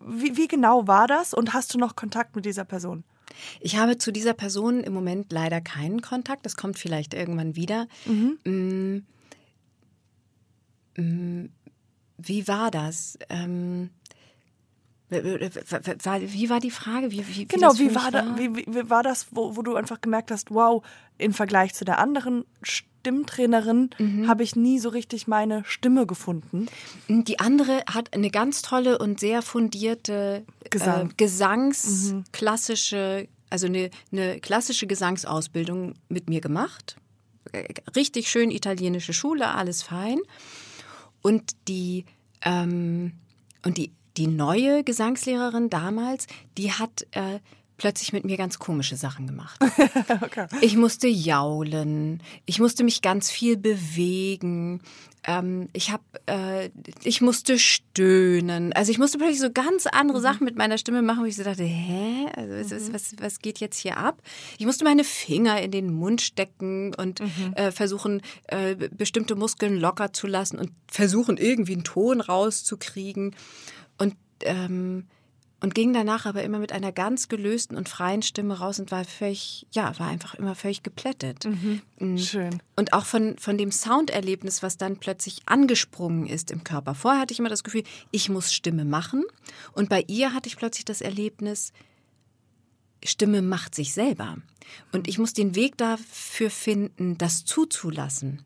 [0.00, 3.04] wie, wie genau war das und hast du noch Kontakt mit dieser Person?
[3.60, 6.46] Ich habe zu dieser Person im Moment leider keinen Kontakt.
[6.46, 7.88] Das kommt vielleicht irgendwann wieder.
[8.04, 8.38] Mhm.
[8.44, 9.06] Mm,
[11.00, 11.50] mm,
[12.18, 13.18] wie war das?
[13.28, 13.90] Ähm,
[15.10, 17.10] wie war die Frage?
[17.10, 20.30] Wie, wie, genau, wie, war, da, wie, wie, war das, wo, wo du einfach gemerkt
[20.30, 20.82] hast, wow,
[21.18, 24.28] im Vergleich zu der anderen Stimmtrainerin mhm.
[24.28, 26.68] habe ich nie so richtig meine Stimme gefunden.
[27.08, 31.10] Die andere hat eine ganz tolle und sehr fundierte Gesang.
[31.10, 33.28] äh, Gesangsklassische, mhm.
[33.50, 36.96] also eine, eine klassische Gesangsausbildung mit mir gemacht.
[37.94, 40.18] Richtig schön italienische Schule, alles fein.
[41.20, 42.06] Und die,
[42.42, 43.12] ähm,
[43.64, 47.40] und die die neue Gesangslehrerin damals, die hat äh,
[47.76, 49.60] plötzlich mit mir ganz komische Sachen gemacht.
[50.22, 50.46] okay.
[50.60, 54.80] Ich musste jaulen, ich musste mich ganz viel bewegen,
[55.26, 56.70] ähm, ich habe, äh,
[57.02, 58.72] ich musste stöhnen.
[58.74, 60.22] Also ich musste plötzlich so ganz andere mhm.
[60.22, 62.94] Sachen mit meiner Stimme machen, wo ich so dachte, hä, also was, mhm.
[62.94, 64.20] was, was geht jetzt hier ab?
[64.58, 67.54] Ich musste meine Finger in den Mund stecken und mhm.
[67.54, 73.34] äh, versuchen, äh, bestimmte Muskeln locker zu lassen und versuchen irgendwie einen Ton rauszukriegen
[73.98, 75.06] und ähm,
[75.64, 79.02] und ging danach aber immer mit einer ganz gelösten und freien Stimme raus und war
[79.06, 81.46] völlig, ja, war einfach immer völlig geplättet.
[81.46, 81.80] Mhm.
[81.98, 82.18] Mhm.
[82.18, 82.62] Schön.
[82.76, 86.94] Und auch von, von dem Sounderlebnis, was dann plötzlich angesprungen ist im Körper.
[86.94, 89.24] Vorher hatte ich immer das Gefühl, ich muss Stimme machen.
[89.72, 91.72] Und bei ihr hatte ich plötzlich das Erlebnis,
[93.02, 94.36] Stimme macht sich selber.
[94.92, 98.42] Und ich muss den Weg dafür finden, das zuzulassen.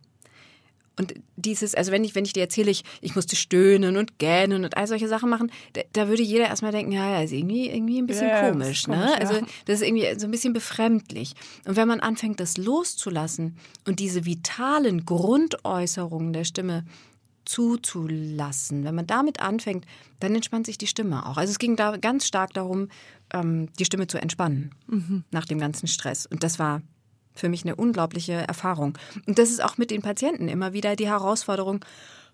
[0.99, 4.65] Und dieses, also wenn ich, wenn ich dir erzähle, ich, ich musste stöhnen und gähnen
[4.65, 7.71] und all solche Sachen machen, da, da würde jeder erstmal denken, ja, ja, ist irgendwie,
[7.71, 8.97] irgendwie ein bisschen ja, komisch, ne?
[8.97, 11.35] Komisch, also das ist irgendwie so ein bisschen befremdlich.
[11.67, 16.85] Und wenn man anfängt, das loszulassen und diese vitalen Grundäußerungen der Stimme
[17.45, 19.87] zuzulassen, wenn man damit anfängt,
[20.21, 21.39] dann entspannt sich die Stimme auch.
[21.39, 22.89] Also es ging da ganz stark darum,
[23.33, 25.25] ähm, die Stimme zu entspannen mhm.
[25.31, 26.27] nach dem ganzen Stress.
[26.27, 26.83] Und das war
[27.39, 28.99] für mich eine unglaubliche Erfahrung.
[29.27, 31.85] Und das ist auch mit den Patienten immer wieder die Herausforderung.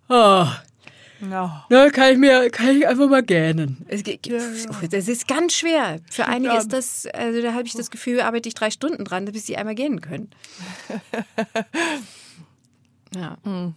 [0.09, 0.47] Oh,
[1.21, 1.51] No.
[1.71, 3.87] Na, kann ich mir, kann ich einfach mal gähnen.
[3.89, 6.01] Das ist ganz schwer.
[6.11, 9.25] Für einige ist das, also da habe ich das Gefühl, arbeite ich drei Stunden dran,
[9.27, 10.31] bis sie einmal gähnen können.
[13.15, 13.37] ja.
[13.45, 13.75] Mhm.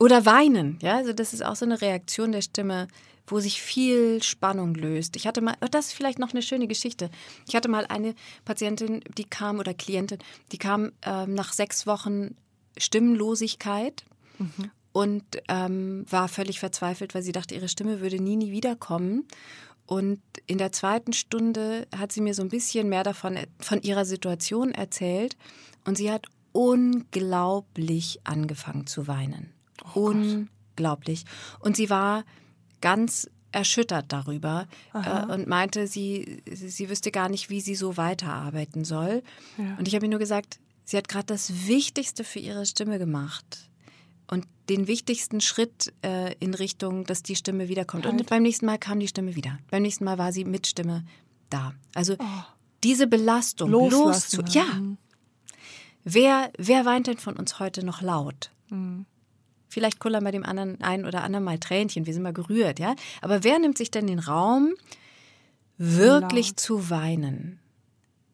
[0.00, 2.88] Oder weinen, ja, also das ist auch so eine Reaktion der Stimme
[3.30, 5.16] wo sich viel Spannung löst.
[5.16, 7.10] Ich hatte mal, oh, das ist vielleicht noch eine schöne Geschichte.
[7.46, 8.14] Ich hatte mal eine
[8.44, 10.18] Patientin, die kam oder Klientin,
[10.52, 12.36] die kam ähm, nach sechs Wochen
[12.76, 14.04] Stimmlosigkeit
[14.38, 14.70] mhm.
[14.92, 19.26] und ähm, war völlig verzweifelt, weil sie dachte, ihre Stimme würde nie, nie wiederkommen.
[19.86, 24.04] Und in der zweiten Stunde hat sie mir so ein bisschen mehr davon, von ihrer
[24.04, 25.36] Situation erzählt.
[25.86, 29.52] Und sie hat unglaublich angefangen zu weinen.
[29.94, 31.24] Oh unglaublich.
[31.60, 32.24] Und sie war
[32.80, 38.84] ganz erschüttert darüber äh, und meinte, sie, sie wüsste gar nicht, wie sie so weiterarbeiten
[38.84, 39.22] soll.
[39.56, 39.76] Ja.
[39.78, 43.70] Und ich habe ihr nur gesagt, sie hat gerade das Wichtigste für ihre Stimme gemacht
[44.30, 48.04] und den wichtigsten Schritt äh, in Richtung, dass die Stimme wiederkommt.
[48.04, 48.20] Halt.
[48.20, 49.58] Und beim nächsten Mal kam die Stimme wieder.
[49.70, 51.04] Beim nächsten Mal war sie mit Stimme
[51.48, 51.72] da.
[51.94, 52.24] Also oh.
[52.84, 54.40] diese Belastung loszulassen.
[54.44, 54.66] Los ja.
[56.04, 58.50] Wer, wer weint denn von uns heute noch laut?
[58.68, 59.06] Mhm.
[59.68, 62.94] Vielleicht kullern bei dem anderen ein oder anderen mal Tränchen, wir sind mal gerührt, ja.
[63.20, 64.72] Aber wer nimmt sich denn den Raum,
[65.76, 66.60] wirklich Laut.
[66.60, 67.58] zu weinen?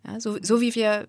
[0.06, 1.06] Ja, so, so wie wir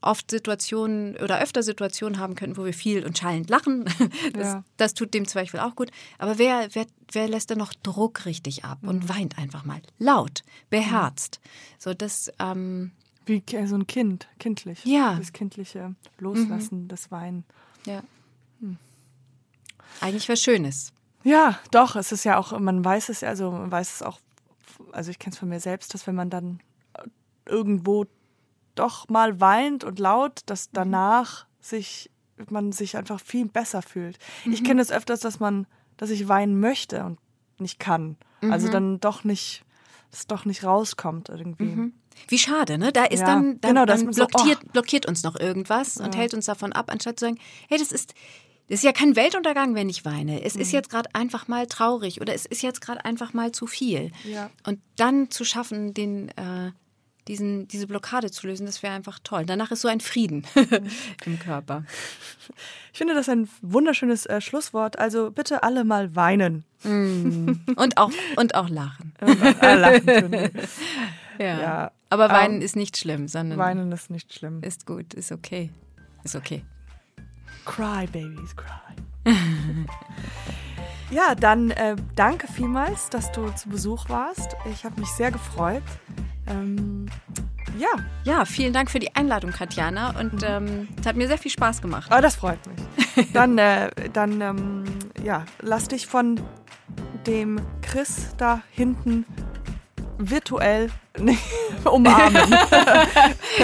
[0.00, 3.84] oft Situationen oder öfter Situationen haben könnten, wo wir viel und schallend lachen.
[4.32, 4.64] Das, Ja.
[4.78, 5.90] das tut dem Zweifel auch gut.
[6.18, 10.42] Aber wer, wer, wer lässt da noch Druck richtig ab und weint einfach mal laut,
[10.70, 11.38] beherzt?
[11.78, 12.92] So das, ähm,
[13.26, 14.84] Wie ki- so ein Kind, kindlich.
[14.84, 15.16] Ja.
[15.18, 17.44] Das kindliche Loslassen, das Weinen.
[17.86, 18.02] ja.
[20.00, 20.92] Eigentlich was Schönes.
[21.24, 24.18] Ja, doch, es ist ja auch, man weiß es ja, also man weiß es auch,
[24.90, 26.60] also ich kenne es von mir selbst, dass wenn man dann
[27.46, 28.06] irgendwo
[28.74, 32.10] doch mal weint und laut, dass danach sich
[32.50, 34.18] man sich einfach viel besser fühlt.
[34.44, 35.66] Ich kenne es öfters, dass man,
[35.96, 37.18] dass ich weinen möchte und
[37.58, 38.16] nicht kann.
[38.40, 39.64] Also dann doch nicht,
[40.10, 41.92] es doch nicht rauskommt irgendwie.
[42.26, 42.92] Wie schade, ne?
[42.92, 46.16] Da ist Ja, dann, dann, genau, dann ist so, blockiert, blockiert uns noch irgendwas und
[46.16, 47.38] hält uns davon ab, anstatt zu sagen,
[47.68, 48.14] hey, das ist,
[48.72, 50.42] das ist ja kein Weltuntergang, wenn ich weine.
[50.42, 50.62] Es Mhm.
[50.62, 54.10] ist jetzt gerade einfach mal traurig oder es ist jetzt gerade einfach mal zu viel.
[54.24, 54.48] Ja.
[54.66, 56.72] Und dann zu schaffen, den, äh,
[57.28, 59.44] diesen, diese Blockade zu lösen, das wäre einfach toll.
[59.44, 60.44] Danach ist so ein Frieden
[61.26, 61.84] im Körper.
[62.92, 64.98] Ich finde das ein wunderschönes äh, Schlusswort.
[64.98, 66.64] Also bitte alle mal weinen.
[66.82, 69.12] Und auch, und auch lachen.
[69.20, 70.50] Äh, lachen tun.
[71.38, 71.60] Ja.
[71.60, 71.92] Ja.
[72.10, 74.62] Aber Ähm, weinen ist nicht schlimm, sondern Weinen ist nicht schlimm.
[74.62, 75.70] ist gut, ist okay.
[76.24, 76.64] Ist okay.
[77.64, 78.92] Cry, Babies, cry.
[81.10, 84.56] ja, dann äh, danke vielmals, dass du zu Besuch warst.
[84.72, 85.82] Ich habe mich sehr gefreut.
[86.46, 87.06] Ähm,
[87.78, 87.88] ja,
[88.24, 90.18] Ja, vielen Dank für die Einladung, Katjana.
[90.18, 92.10] Und ähm, es hat mir sehr viel Spaß gemacht.
[92.10, 93.30] aber das freut mich.
[93.32, 94.84] Dann, äh, dann ähm,
[95.22, 96.40] ja, lass dich von
[97.26, 99.26] dem Chris da hinten
[100.18, 100.90] virtuell
[101.84, 102.42] umarmen.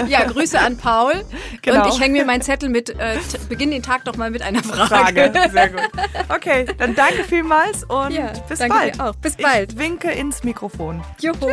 [0.08, 1.24] Ja, Grüße an Paul.
[1.62, 1.84] Genau.
[1.84, 3.16] Und ich hänge mir meinen Zettel mit, äh,
[3.48, 5.30] beginn den Tag doch mal mit einer Frage.
[5.32, 5.50] Frage.
[5.50, 5.80] Sehr gut.
[6.28, 8.98] Okay, dann danke vielmals und Ja, bis bald.
[9.22, 9.72] Bis bald.
[9.72, 11.02] Ich winke ins Mikrofon.
[11.20, 11.48] Juhu.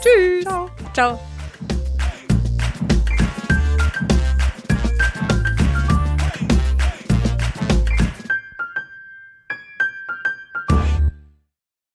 [0.00, 0.44] Tschüss.
[0.44, 0.70] Ciao.
[0.94, 1.20] Ciao.